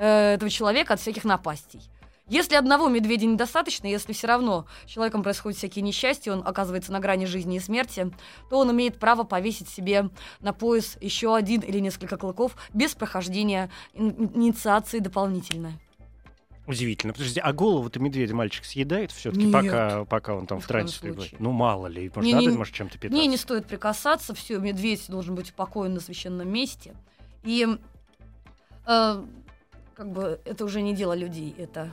э, 0.00 0.34
этого 0.34 0.50
человека 0.50 0.94
от 0.94 1.00
всяких 1.00 1.24
напастей. 1.24 1.80
Если 2.26 2.54
одного 2.54 2.88
медведя 2.88 3.26
недостаточно, 3.26 3.88
если 3.88 4.12
все 4.12 4.28
равно 4.28 4.66
с 4.86 4.90
человеком 4.90 5.24
происходят 5.24 5.58
всякие 5.58 5.82
несчастья, 5.82 6.32
он 6.32 6.46
оказывается 6.46 6.92
на 6.92 7.00
грани 7.00 7.24
жизни 7.24 7.56
и 7.56 7.60
смерти, 7.60 8.12
то 8.48 8.58
он 8.58 8.70
имеет 8.70 8.98
право 8.98 9.24
повесить 9.24 9.68
себе 9.68 10.10
на 10.40 10.52
пояс 10.52 10.96
еще 11.00 11.34
один 11.34 11.60
или 11.60 11.80
несколько 11.80 12.16
клыков 12.16 12.56
без 12.72 12.94
прохождения 12.94 13.68
ин- 13.94 14.30
инициации 14.32 15.00
дополнительно. 15.00 15.72
Удивительно. 16.68 17.12
Подожди, 17.12 17.40
а 17.40 17.52
голову-то 17.52 17.98
медведя 17.98 18.32
мальчик 18.32 18.64
съедает 18.64 19.10
все-таки, 19.10 19.50
пока, 19.50 20.04
пока 20.04 20.36
он 20.36 20.46
там 20.46 20.60
в 20.60 20.64
в 20.64 20.68
трансе 20.68 20.98
случае. 21.00 21.34
Ну, 21.40 21.50
мало 21.50 21.88
ли, 21.88 22.12
может, 22.14 22.24
Не, 22.24 22.34
надо, 22.34 22.46
не, 22.46 22.56
может, 22.56 22.72
чем-то 22.72 22.96
питаться? 22.96 23.20
Не, 23.20 23.26
не 23.26 23.36
стоит 23.38 23.66
прикасаться, 23.66 24.36
все, 24.36 24.58
медведь 24.58 25.04
должен 25.08 25.34
быть 25.34 25.50
упокоен 25.50 25.94
на 25.94 26.00
священном 26.00 26.48
месте. 26.48 26.94
И 27.42 27.66
э, 28.86 29.24
как 30.00 30.12
бы 30.12 30.40
это 30.46 30.64
уже 30.64 30.80
не 30.80 30.94
дело 30.94 31.12
людей, 31.12 31.54
это 31.58 31.92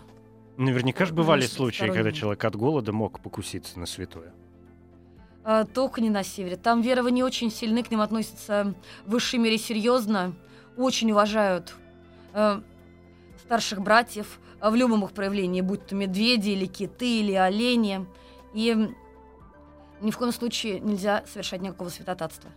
Наверняка 0.56 1.06
же 1.06 1.14
бывали 1.14 1.46
случаи, 1.46 1.88
когда 1.88 2.14
человек 2.14 2.46
от 2.46 2.56
голода 2.56 2.94
мог 2.94 3.20
покуситься 3.20 3.78
на 3.78 3.86
святое. 3.86 4.32
э, 5.44 5.66
только 5.74 6.00
не 6.00 6.10
на 6.10 6.24
севере. 6.24 6.56
Там 6.56 6.80
верования 6.80 7.26
очень 7.26 7.52
сильны, 7.52 7.84
к 7.84 7.92
ним 7.92 8.00
относятся 8.00 8.74
в 9.06 9.12
высшей 9.12 9.40
мере 9.40 9.58
серьезно, 9.58 10.34
очень 10.78 11.12
уважают 11.12 11.76
э, 12.34 12.62
старших 13.44 13.82
братьев 13.82 14.40
э, 14.62 14.70
в 14.70 14.76
любом 14.76 15.04
их 15.04 15.12
проявлении, 15.12 15.60
будь 15.60 15.86
то 15.86 15.94
медведи 15.94 16.52
или 16.52 16.66
киты 16.66 17.20
или 17.20 17.34
олени. 17.34 18.06
И 18.54 18.90
ни 20.00 20.12
в 20.12 20.18
коем 20.18 20.32
случае 20.32 20.80
нельзя 20.80 21.26
совершать 21.28 21.62
никакого 21.62 21.90
святотатства. 21.90 22.50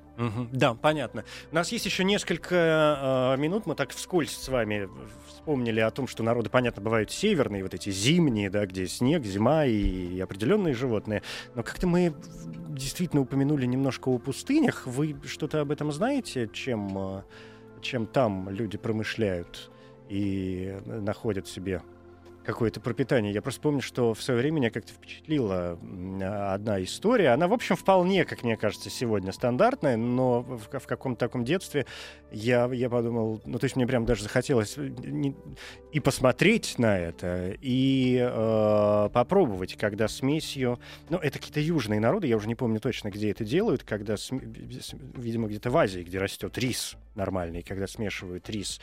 Да, 0.53 0.75
понятно. 0.75 1.25
У 1.51 1.55
нас 1.55 1.73
есть 1.73 1.87
еще 1.87 2.05
несколько 2.05 3.35
э, 3.37 3.41
минут. 3.41 3.67
Мы 3.67 3.75
так 3.75 3.91
вскользь 3.91 4.37
с 4.37 4.49
вами 4.49 4.89
вспомнили 5.29 5.81
о 5.81 5.91
том, 5.91 6.07
что 6.07 6.23
народы, 6.23 6.51
понятно, 6.51 6.83
бывают 6.83 7.11
северные, 7.11 7.63
вот 7.63 7.75
эти 7.75 7.91
зимние, 7.91 8.51
да, 8.51 8.67
где 8.67 8.87
снег, 8.87 9.25
зима 9.25 9.65
и 9.65 10.21
определенные 10.21 10.75
животные. 10.75 11.23
Но 11.55 11.63
как-то 11.63 11.87
мы 11.87 12.15
действительно 12.69 13.23
упомянули 13.23 13.67
немножко 13.67 14.09
о 14.09 14.19
пустынях. 14.19 14.87
Вы 14.87 15.17
что-то 15.27 15.61
об 15.61 15.71
этом 15.71 15.93
знаете, 15.93 16.49
чем, 16.53 16.97
э, 16.99 17.23
чем 17.81 18.07
там 18.07 18.51
люди 18.51 18.77
промышляют 18.79 19.71
и 20.09 20.79
э, 20.85 21.01
находят 21.01 21.49
себе 21.49 21.83
какое-то 22.45 22.81
пропитание. 22.81 23.33
Я 23.33 23.43
просто 23.43 23.61
помню, 23.61 23.81
что 23.83 24.15
в 24.15 24.23
свое 24.23 24.41
время 24.41 24.57
меня 24.57 24.71
как-то 24.71 24.93
впечатлила 24.93 25.79
одна 26.53 26.83
история. 26.83 27.31
Она, 27.31 27.49
в 27.49 27.53
общем, 27.53 27.77
вполне, 27.77 28.25
как 28.25 28.43
мне 28.43 28.57
кажется, 28.57 28.91
сегодня 28.91 29.33
стандартная, 29.33 29.97
но 29.97 30.41
в, 30.43 30.79
в 30.79 30.87
каком-то 30.87 31.21
таком 31.21 31.45
детстве 31.45 31.87
я, 32.33 32.69
я 32.73 32.89
подумал, 32.89 33.41
ну, 33.45 33.59
то 33.59 33.65
есть 33.65 33.77
мне 33.77 33.87
прям 33.87 34.05
даже 34.05 34.23
захотелось 34.23 34.79
э, 34.79 34.89
не- 34.89 35.37
и 35.93 36.01
посмотреть 36.01 36.79
на 36.79 36.99
это, 36.99 37.55
и 37.61 38.19
э, 38.21 39.09
попробовать, 39.13 39.77
когда 39.77 40.09
смесью... 40.09 40.79
Ну, 41.09 41.19
это 41.19 41.39
какие-то 41.39 41.61
южные 41.61 42.01
народы, 42.01 42.27
я 42.27 42.37
уже 42.37 42.49
не 42.49 42.55
помню 42.55 42.81
точно, 42.81 43.11
где 43.11 43.31
это 43.31 43.45
делают, 43.45 43.85
когда, 43.85 44.17
см- 44.17 44.47
видимо, 45.17 45.49
где-то 45.49 45.71
в 45.71 45.77
Азии, 45.77 46.03
где 46.03 46.19
растет 46.19 46.57
рис 46.59 46.97
нормальный, 47.15 47.63
когда 47.63 47.87
смешивают 47.87 48.49
рис 48.49 48.81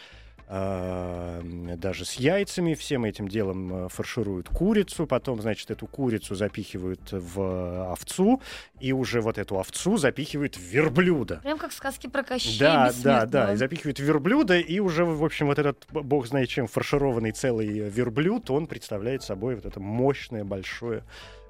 даже 0.49 2.05
с 2.05 2.13
яйцами, 2.13 2.73
всем 2.73 3.03
этим 3.03 3.27
делом 3.27 3.85
э, 3.85 3.89
фаршируют 3.89 4.47
курицу, 4.47 5.05
потом, 5.05 5.41
значит, 5.41 5.69
эту 5.71 5.87
курицу 5.87 6.35
запихивают 6.35 7.11
в 7.11 7.91
овцу, 7.91 8.41
и 8.79 8.93
уже 8.93 9.19
вот 9.19 9.37
эту 9.37 9.59
овцу 9.59 9.97
запихивают 9.97 10.55
в 10.55 10.61
верблюда. 10.61 11.41
Прям 11.43 11.57
как 11.57 11.73
сказки 11.73 12.07
про 12.07 12.23
Кощея 12.23 12.59
Да, 12.59 12.91
да, 13.03 13.25
да, 13.25 13.53
и 13.53 13.55
запихивают 13.57 13.99
в 13.99 14.03
верблюда, 14.03 14.57
и 14.57 14.79
уже, 14.79 15.03
в 15.03 15.23
общем, 15.23 15.47
вот 15.47 15.59
этот, 15.59 15.85
бог 15.91 16.27
знает 16.27 16.47
чем, 16.47 16.67
фаршированный 16.67 17.31
целый 17.31 17.67
э, 17.67 17.89
верблюд, 17.89 18.49
он 18.49 18.67
представляет 18.67 19.23
собой 19.23 19.55
вот 19.55 19.65
это 19.65 19.81
мощное 19.81 20.45
большое 20.45 21.03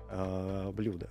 э, 0.09 0.71
блюдо. 0.73 1.07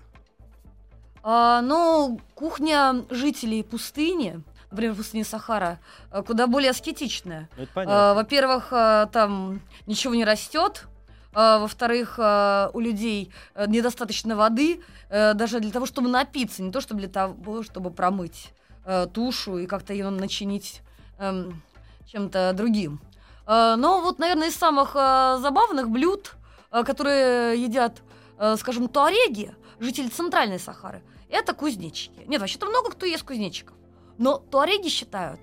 А, 1.22 1.60
ну, 1.60 2.20
кухня 2.34 3.04
жителей 3.10 3.64
пустыни, 3.64 4.42
например, 4.70 4.94
пустыни 4.94 5.22
Сахара, 5.22 5.78
э, 6.10 6.22
куда 6.22 6.46
более 6.46 6.70
аскетичная. 6.70 7.48
Ну, 7.56 7.62
А, 7.62 7.66
понятно. 7.74 8.14
Во-первых, 8.14 8.68
а, 8.70 9.06
там 9.06 9.60
ничего 9.86 10.14
не 10.14 10.24
растет. 10.24 10.84
Во-вторых, 11.32 12.18
у 12.18 12.80
людей 12.80 13.30
э, 13.54 13.66
недостаточно 13.68 14.36
воды, 14.36 14.80
э, 15.10 15.34
даже 15.34 15.60
для 15.60 15.70
того, 15.70 15.84
чтобы 15.84 16.08
напиться, 16.08 16.62
не 16.62 16.72
то 16.72 16.80
чтобы 16.80 17.00
для 17.00 17.10
того, 17.10 17.62
чтобы 17.62 17.90
промыть 17.90 18.54
э, 18.86 19.06
тушу 19.12 19.58
и 19.58 19.66
как-то 19.66 19.92
ее 19.92 20.08
начинить 20.08 20.80
эм, 21.18 21.62
чем-то 22.06 22.54
другим. 22.54 23.02
Но 23.46 24.00
вот, 24.02 24.18
наверное, 24.18 24.48
из 24.48 24.56
самых 24.56 24.94
забавных 24.94 25.90
блюд, 25.90 26.32
которые 26.70 27.62
едят, 27.62 28.02
э, 28.38 28.56
скажем, 28.56 28.88
туареги, 28.88 29.54
жители 29.78 30.08
Центральной 30.08 30.58
Сахары, 30.58 31.02
это 31.28 31.54
кузнечики. 31.54 32.20
Нет, 32.26 32.40
вообще-то 32.40 32.66
много 32.66 32.90
кто 32.90 33.06
ест 33.06 33.24
кузнечиков. 33.24 33.75
Но 34.18 34.38
туареги 34.38 34.88
считают, 34.88 35.40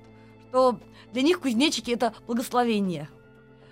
что 0.50 0.80
для 1.12 1.22
них 1.22 1.42
кузнечики 1.42 1.92
это 1.92 2.14
благословение. 2.26 3.10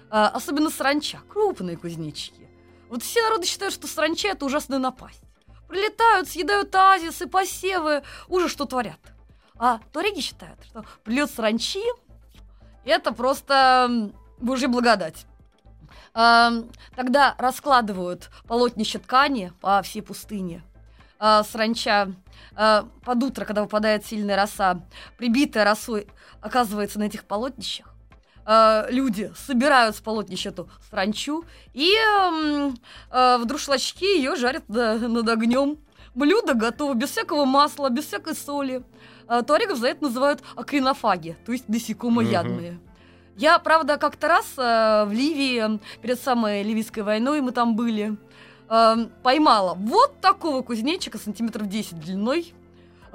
А, 0.10 0.28
особенно 0.28 0.70
саранча, 0.70 1.22
крупные 1.30 1.78
кузнечики. 1.78 2.50
Вот 2.90 3.04
все 3.04 3.22
народы 3.22 3.46
считают, 3.46 3.74
что 3.74 3.88
саранча 3.88 4.28
это 4.28 4.46
ужасная 4.46 4.80
напасть. 4.80 5.22
Прилетают, 5.68 6.28
съедают 6.28 6.76
оазисы, 6.76 7.28
посевы, 7.28 8.04
ужас, 8.28 8.52
что 8.52 8.66
творят. 8.66 9.00
А 9.58 9.80
туареги 9.94 10.20
считают, 10.20 10.60
что 10.66 10.86
прилет 11.04 11.32
саранчи, 11.32 11.84
это 12.84 13.14
просто 13.14 14.12
божья 14.40 14.68
благодать. 14.68 15.26
Тогда 16.14 17.36
раскладывают 17.38 18.30
полотнище 18.48 19.00
ткани 19.00 19.54
по 19.62 19.82
всей 19.82 20.02
пустыне. 20.02 20.62
А, 21.24 21.44
Саранча 21.44 22.12
а, 22.56 22.88
под 23.06 23.24
утро, 23.24 23.46
когда 23.46 23.62
выпадает 23.62 24.04
сильная 24.06 24.36
роса, 24.36 24.82
прибитая 25.18 25.64
росой, 25.66 26.08
оказывается 26.42 26.98
на 26.98 27.04
этих 27.04 27.26
полотнищах. 27.26 27.86
А, 28.44 28.88
Люди 28.90 29.32
собирают 29.38 29.96
с 29.96 30.02
полотнища 30.02 30.50
эту 30.50 30.68
саранчу 30.90 31.46
и 31.74 31.94
м, 31.94 32.76
а, 33.12 33.38
в 33.38 33.46
друшлачке 33.46 34.18
ее 34.18 34.36
жарят 34.36 34.68
на- 34.68 34.96
над 34.98 35.30
огнем. 35.30 35.78
Блюдо 36.16 36.56
готово, 36.56 36.96
без 36.96 37.12
всякого 37.12 37.46
масла, 37.46 37.90
без 37.90 38.08
всякой 38.08 38.34
соли. 38.36 38.84
А, 39.28 39.44
Туарегов 39.44 39.78
за 39.78 39.90
это 39.90 40.04
называют 40.06 40.42
акринофаги, 40.56 41.38
то 41.46 41.52
есть 41.52 41.70
насекомоядные. 41.70 42.80
Я, 43.38 43.60
правда, 43.60 43.98
как-то 43.98 44.28
раз 44.28 44.46
э, 44.58 45.06
в 45.06 45.12
Ливии, 45.14 45.80
перед 46.02 46.20
самой 46.20 46.64
Ливийской 46.64 47.00
войной 47.02 47.42
мы 47.42 47.52
там 47.54 47.76
были, 47.76 48.18
э, 48.72 48.96
поймала 49.22 49.76
вот 49.76 50.20
такого 50.22 50.62
кузнечика, 50.64 51.18
сантиметров 51.18 51.68
10 51.68 52.00
длиной, 52.00 52.54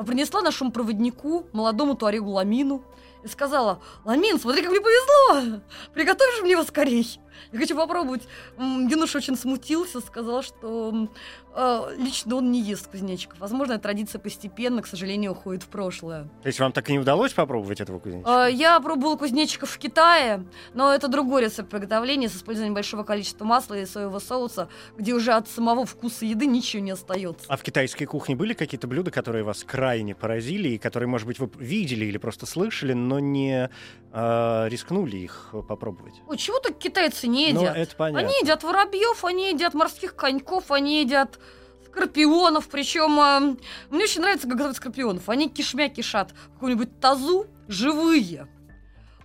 принесла 0.06 0.42
нашему 0.42 0.70
проводнику, 0.70 1.46
молодому 1.52 1.96
туарегу 1.96 2.30
Ламину, 2.30 2.84
и 3.24 3.28
сказала, 3.28 3.80
Ламин, 4.04 4.38
смотри, 4.38 4.62
как 4.62 4.70
мне 4.70 4.80
повезло, 4.80 5.60
приготовь 5.94 6.36
же 6.36 6.42
мне 6.42 6.52
его 6.52 6.62
скорей. 6.62 7.18
Я 7.52 7.58
хочу 7.58 7.76
попробовать. 7.76 8.22
Юноша 8.58 9.18
очень 9.18 9.36
смутился, 9.36 10.00
сказал, 10.00 10.42
что 10.42 11.08
э, 11.54 11.80
лично 11.98 12.36
он 12.36 12.50
не 12.50 12.60
ест 12.60 12.88
кузнечиков. 12.88 13.38
Возможно, 13.38 13.78
традиция 13.78 14.18
постепенно, 14.18 14.82
к 14.82 14.86
сожалению, 14.86 15.32
уходит 15.32 15.62
в 15.62 15.68
прошлое. 15.68 16.24
То 16.42 16.46
есть 16.48 16.60
вам 16.60 16.72
так 16.72 16.88
и 16.88 16.92
не 16.92 16.98
удалось 16.98 17.32
попробовать 17.32 17.80
этого 17.80 17.98
кузнечика? 17.98 18.46
Э, 18.46 18.52
Я 18.52 18.78
пробовала 18.80 19.16
кузнечиков 19.16 19.70
в 19.70 19.78
Китае, 19.78 20.44
но 20.74 20.92
это 20.92 21.08
другой 21.08 21.44
рецепт 21.44 21.70
приготовления 21.70 22.28
с 22.28 22.36
использованием 22.36 22.74
большого 22.74 23.02
количества 23.04 23.44
масла 23.44 23.74
и 23.74 23.86
соевого 23.86 24.18
соуса, 24.18 24.68
где 24.96 25.14
уже 25.14 25.32
от 25.32 25.48
самого 25.48 25.86
вкуса 25.86 26.24
еды 26.24 26.46
ничего 26.46 26.82
не 26.82 26.90
остается. 26.92 27.46
А 27.48 27.56
в 27.56 27.62
китайской 27.62 28.04
кухне 28.06 28.36
были 28.36 28.52
какие-то 28.54 28.86
блюда, 28.86 29.10
которые 29.10 29.44
вас 29.44 29.64
крайне 29.64 30.14
поразили, 30.14 30.70
и 30.70 30.78
которые, 30.78 31.08
может 31.08 31.26
быть, 31.26 31.38
вы 31.38 31.50
видели 31.58 32.04
или 32.06 32.18
просто 32.18 32.46
слышали, 32.46 32.92
но 32.92 33.18
не 33.18 33.70
э, 34.12 34.68
рискнули 34.68 35.16
их 35.18 35.54
попробовать? 35.68 36.14
Ой, 36.26 36.36
чего 36.36 36.58
так 36.60 36.78
китайцы 36.78 37.25
не 37.26 37.52
Ну, 37.52 37.60
едят? 37.62 37.76
это 37.76 37.96
понятно. 37.96 38.20
Они 38.28 38.38
едят 38.40 38.62
воробьев, 38.62 39.24
они 39.24 39.50
едят 39.50 39.74
морских 39.74 40.14
коньков, 40.16 40.70
они 40.70 41.00
едят 41.02 41.38
скорпионов. 41.86 42.68
Причем 42.68 43.18
э, 43.20 43.56
мне 43.90 44.04
очень 44.04 44.20
нравится, 44.20 44.46
как 44.46 44.56
готовят 44.56 44.76
скорпионов. 44.76 45.28
Они 45.28 45.48
кишмя 45.48 45.88
кишат 45.88 46.32
в 46.32 46.54
каком-нибудь 46.54 47.00
тазу 47.00 47.46
живые. 47.68 48.48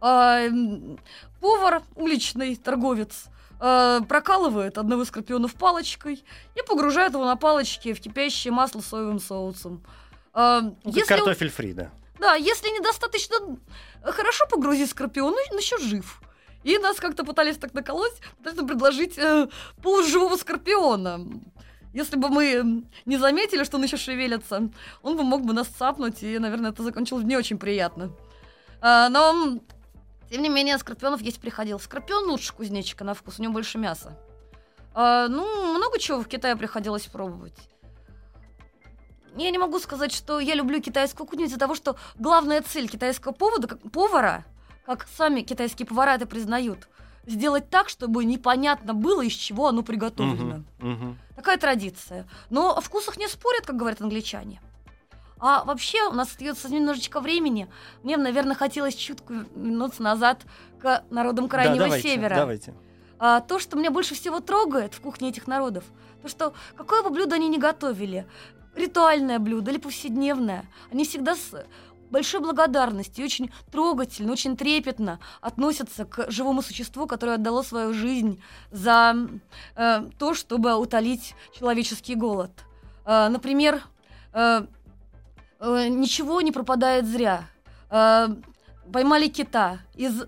М, 0.02 1.00
повар, 1.40 1.84
уличный 1.96 2.56
торговец, 2.56 3.26
э, 3.60 4.00
прокалывает 4.08 4.78
одного 4.78 5.04
из 5.04 5.10
скорпионов 5.10 5.54
палочкой 5.56 6.24
и 6.56 6.62
погружает 6.68 7.14
его 7.14 7.26
на 7.26 7.36
палочке 7.36 7.94
в 7.94 8.00
кипящее 8.02 8.52
масло 8.52 8.80
с 8.82 8.88
соевым 8.88 9.20
соусом. 9.20 9.84
Ну, 10.34 10.76
как 10.86 10.96
если 10.96 11.02
картофель 11.10 11.50
фри, 11.50 11.74
да. 11.74 11.92
да, 12.18 12.36
если 12.36 12.70
недостаточно 12.70 13.36
хорошо 14.02 14.46
погрузить 14.50 14.90
скорпион, 14.90 15.34
он 15.52 15.58
еще 15.58 15.78
жив. 15.78 16.22
И 16.64 16.78
нас 16.78 17.00
как-то 17.00 17.24
пытались 17.24 17.58
так 17.58 17.74
наколоть, 17.74 18.14
пытались 18.38 18.68
предложить 18.68 19.18
э, 19.18 19.48
полуживого 19.82 20.36
скорпиона. 20.36 21.28
Если 21.94 22.16
бы 22.16 22.30
мы 22.30 22.84
не 23.06 23.18
заметили, 23.18 23.64
что 23.64 23.78
он 23.78 23.84
еще 23.84 23.98
шевелится, 23.98 24.70
он 25.02 25.18
бы 25.18 25.24
мог 25.24 25.44
бы 25.44 25.54
нас 25.54 25.68
цапнуть, 25.68 26.24
и, 26.24 26.40
наверное, 26.40 26.72
это 26.72 26.84
закончилось 26.84 27.26
не 27.26 27.36
очень 27.36 27.58
приятно. 27.58 28.12
А, 28.80 29.10
но, 29.10 29.60
тем 30.30 30.42
не 30.42 30.50
менее, 30.50 30.78
скорпионов 30.78 31.22
есть 31.22 31.42
приходилось. 31.42 31.84
Скорпион 31.84 32.30
лучше 32.30 32.54
кузнечика 32.54 33.04
на 33.04 33.14
вкус, 33.14 33.40
у 33.40 33.44
него 33.44 33.54
больше 33.54 33.78
мяса. 33.78 34.18
А, 34.94 35.28
ну, 35.28 35.74
много 35.74 36.00
чего 36.00 36.20
в 36.22 36.28
Китае 36.28 36.56
приходилось 36.56 37.08
пробовать. 37.08 37.58
Я 39.36 39.50
не 39.50 39.58
могу 39.58 39.80
сказать, 39.80 40.12
что 40.12 40.40
я 40.40 40.56
люблю 40.56 40.82
китайскую 40.82 41.26
кухню 41.26 41.46
из-за 41.46 41.58
того, 41.58 41.76
что 41.76 41.96
главная 42.18 42.62
цель 42.62 42.90
китайского 42.90 43.32
повода, 43.32 43.68
повара, 43.68 44.46
как 44.98 45.08
сами 45.16 45.42
китайские 45.42 45.86
повара 45.86 46.16
это 46.16 46.26
признают, 46.26 46.88
сделать 47.26 47.70
так, 47.70 47.90
чтобы 47.90 48.26
непонятно 48.26 48.94
было, 48.94 49.22
из 49.22 49.34
чего 49.34 49.68
оно 49.68 49.84
приготовлено. 49.84 50.64
Мгм. 50.80 51.18
Такая 51.36 51.58
традиция. 51.58 52.28
Но 52.50 52.76
о 52.76 52.82
вкусах 52.82 53.18
не 53.18 53.28
спорят, 53.28 53.66
как 53.66 53.78
говорят 53.78 54.02
англичане. 54.02 54.62
А 55.40 55.64
вообще 55.64 56.08
у 56.08 56.14
нас 56.14 56.30
остается 56.30 56.70
немножечко 56.72 57.20
времени. 57.20 57.68
Мне, 58.04 58.16
наверное, 58.16 58.56
хотелось 58.56 58.94
чутку 58.94 59.34
вернуться 59.56 60.04
назад 60.04 60.44
к 60.80 61.04
народам 61.10 61.46
Да, 61.46 61.52
Крайнего 61.52 61.86
давайте, 61.86 62.10
Севера. 62.10 62.36
Давайте. 62.36 62.76
А, 63.18 63.42
то, 63.42 63.58
что 63.60 63.76
меня 63.76 63.90
больше 63.90 64.14
всего 64.14 64.40
трогает 64.40 64.94
в 64.94 65.02
кухне 65.02 65.30
этих 65.30 65.48
народов, 65.48 65.84
то, 66.22 66.28
что 66.28 66.54
какое 66.76 67.02
бы 67.02 67.10
блюдо 67.10 67.36
они 67.36 67.50
ни 67.50 67.58
готовили, 67.58 68.28
ритуальное 68.76 69.40
блюдо 69.40 69.72
или 69.72 69.80
повседневное, 69.80 70.66
они 70.92 71.06
всегда 71.06 71.36
с 71.36 71.66
большой 72.12 72.42
благодарностью 72.42 73.24
и 73.24 73.26
очень 73.26 73.52
трогательно, 73.72 74.34
очень 74.34 74.56
трепетно 74.56 75.20
относятся 75.40 76.06
к 76.06 76.30
живому 76.30 76.62
существу, 76.62 77.08
которое 77.08 77.36
отдало 77.36 77.64
свою 77.64 77.94
жизнь 77.94 78.42
за 78.72 79.16
э, 79.76 80.10
то, 80.20 80.34
чтобы 80.34 80.76
утолить 80.76 81.34
человеческий 81.58 82.16
голод. 82.16 82.52
Э, 83.06 83.30
например, 83.30 83.82
э, 84.34 84.66
э, 85.60 85.88
ничего 85.88 86.42
не 86.42 86.52
пропадает 86.52 87.08
зря. 87.08 87.46
Э, 87.90 88.28
поймали 88.92 89.28
кита. 89.28 89.80
Из 89.96 90.22
э, 90.22 90.26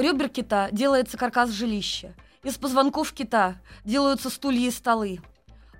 ребер 0.00 0.28
кита 0.28 0.68
делается 0.70 1.18
каркас 1.18 1.50
жилища. 1.50 2.14
Из 2.44 2.56
позвонков 2.56 3.12
кита 3.12 3.56
делаются 3.84 4.30
стулья 4.30 4.68
и 4.68 4.70
столы. 4.70 5.20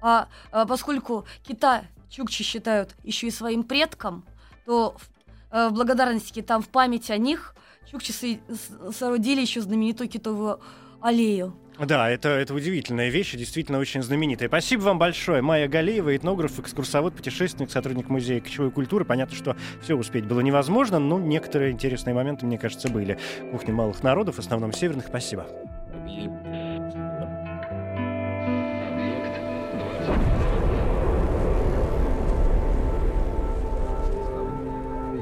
А, 0.00 0.28
а 0.52 0.66
поскольку 0.66 1.24
кита 1.42 1.84
чукчи 2.10 2.42
считают 2.42 2.94
еще 3.04 3.28
и 3.28 3.30
своим 3.30 3.62
предком, 3.62 4.24
то 4.68 4.94
в, 4.98 5.56
э, 5.56 5.68
в 5.70 5.72
благодарность 5.72 6.30
китам, 6.30 6.60
в 6.60 6.68
память 6.68 7.10
о 7.10 7.16
них, 7.16 7.54
чукчи 7.90 8.12
со- 8.12 8.26
с- 8.52 8.96
соорудили 8.96 9.40
еще 9.40 9.62
знаменитую 9.62 10.10
китовую 10.10 10.60
аллею. 11.00 11.56
Да, 11.78 12.10
это, 12.10 12.28
это 12.28 12.52
удивительная 12.52 13.08
вещь, 13.08 13.32
и 13.32 13.38
действительно 13.38 13.78
очень 13.78 14.02
знаменитая. 14.02 14.48
Спасибо 14.48 14.82
вам 14.82 14.98
большое. 14.98 15.40
Майя 15.40 15.68
Галеева, 15.68 16.14
этнограф, 16.14 16.58
экскурсовод, 16.58 17.14
путешественник, 17.14 17.70
сотрудник 17.70 18.10
Музея 18.10 18.40
кочевой 18.42 18.70
культуры. 18.70 19.06
Понятно, 19.06 19.34
что 19.34 19.56
все 19.80 19.94
успеть 19.94 20.26
было 20.26 20.40
невозможно, 20.40 20.98
но 20.98 21.18
некоторые 21.18 21.70
интересные 21.70 22.12
моменты, 22.14 22.44
мне 22.44 22.58
кажется, 22.58 22.90
были. 22.90 23.18
Кухня 23.52 23.72
малых 23.72 24.02
народов, 24.02 24.34
в 24.34 24.38
основном 24.40 24.74
северных. 24.74 25.06
Спасибо. 25.06 25.46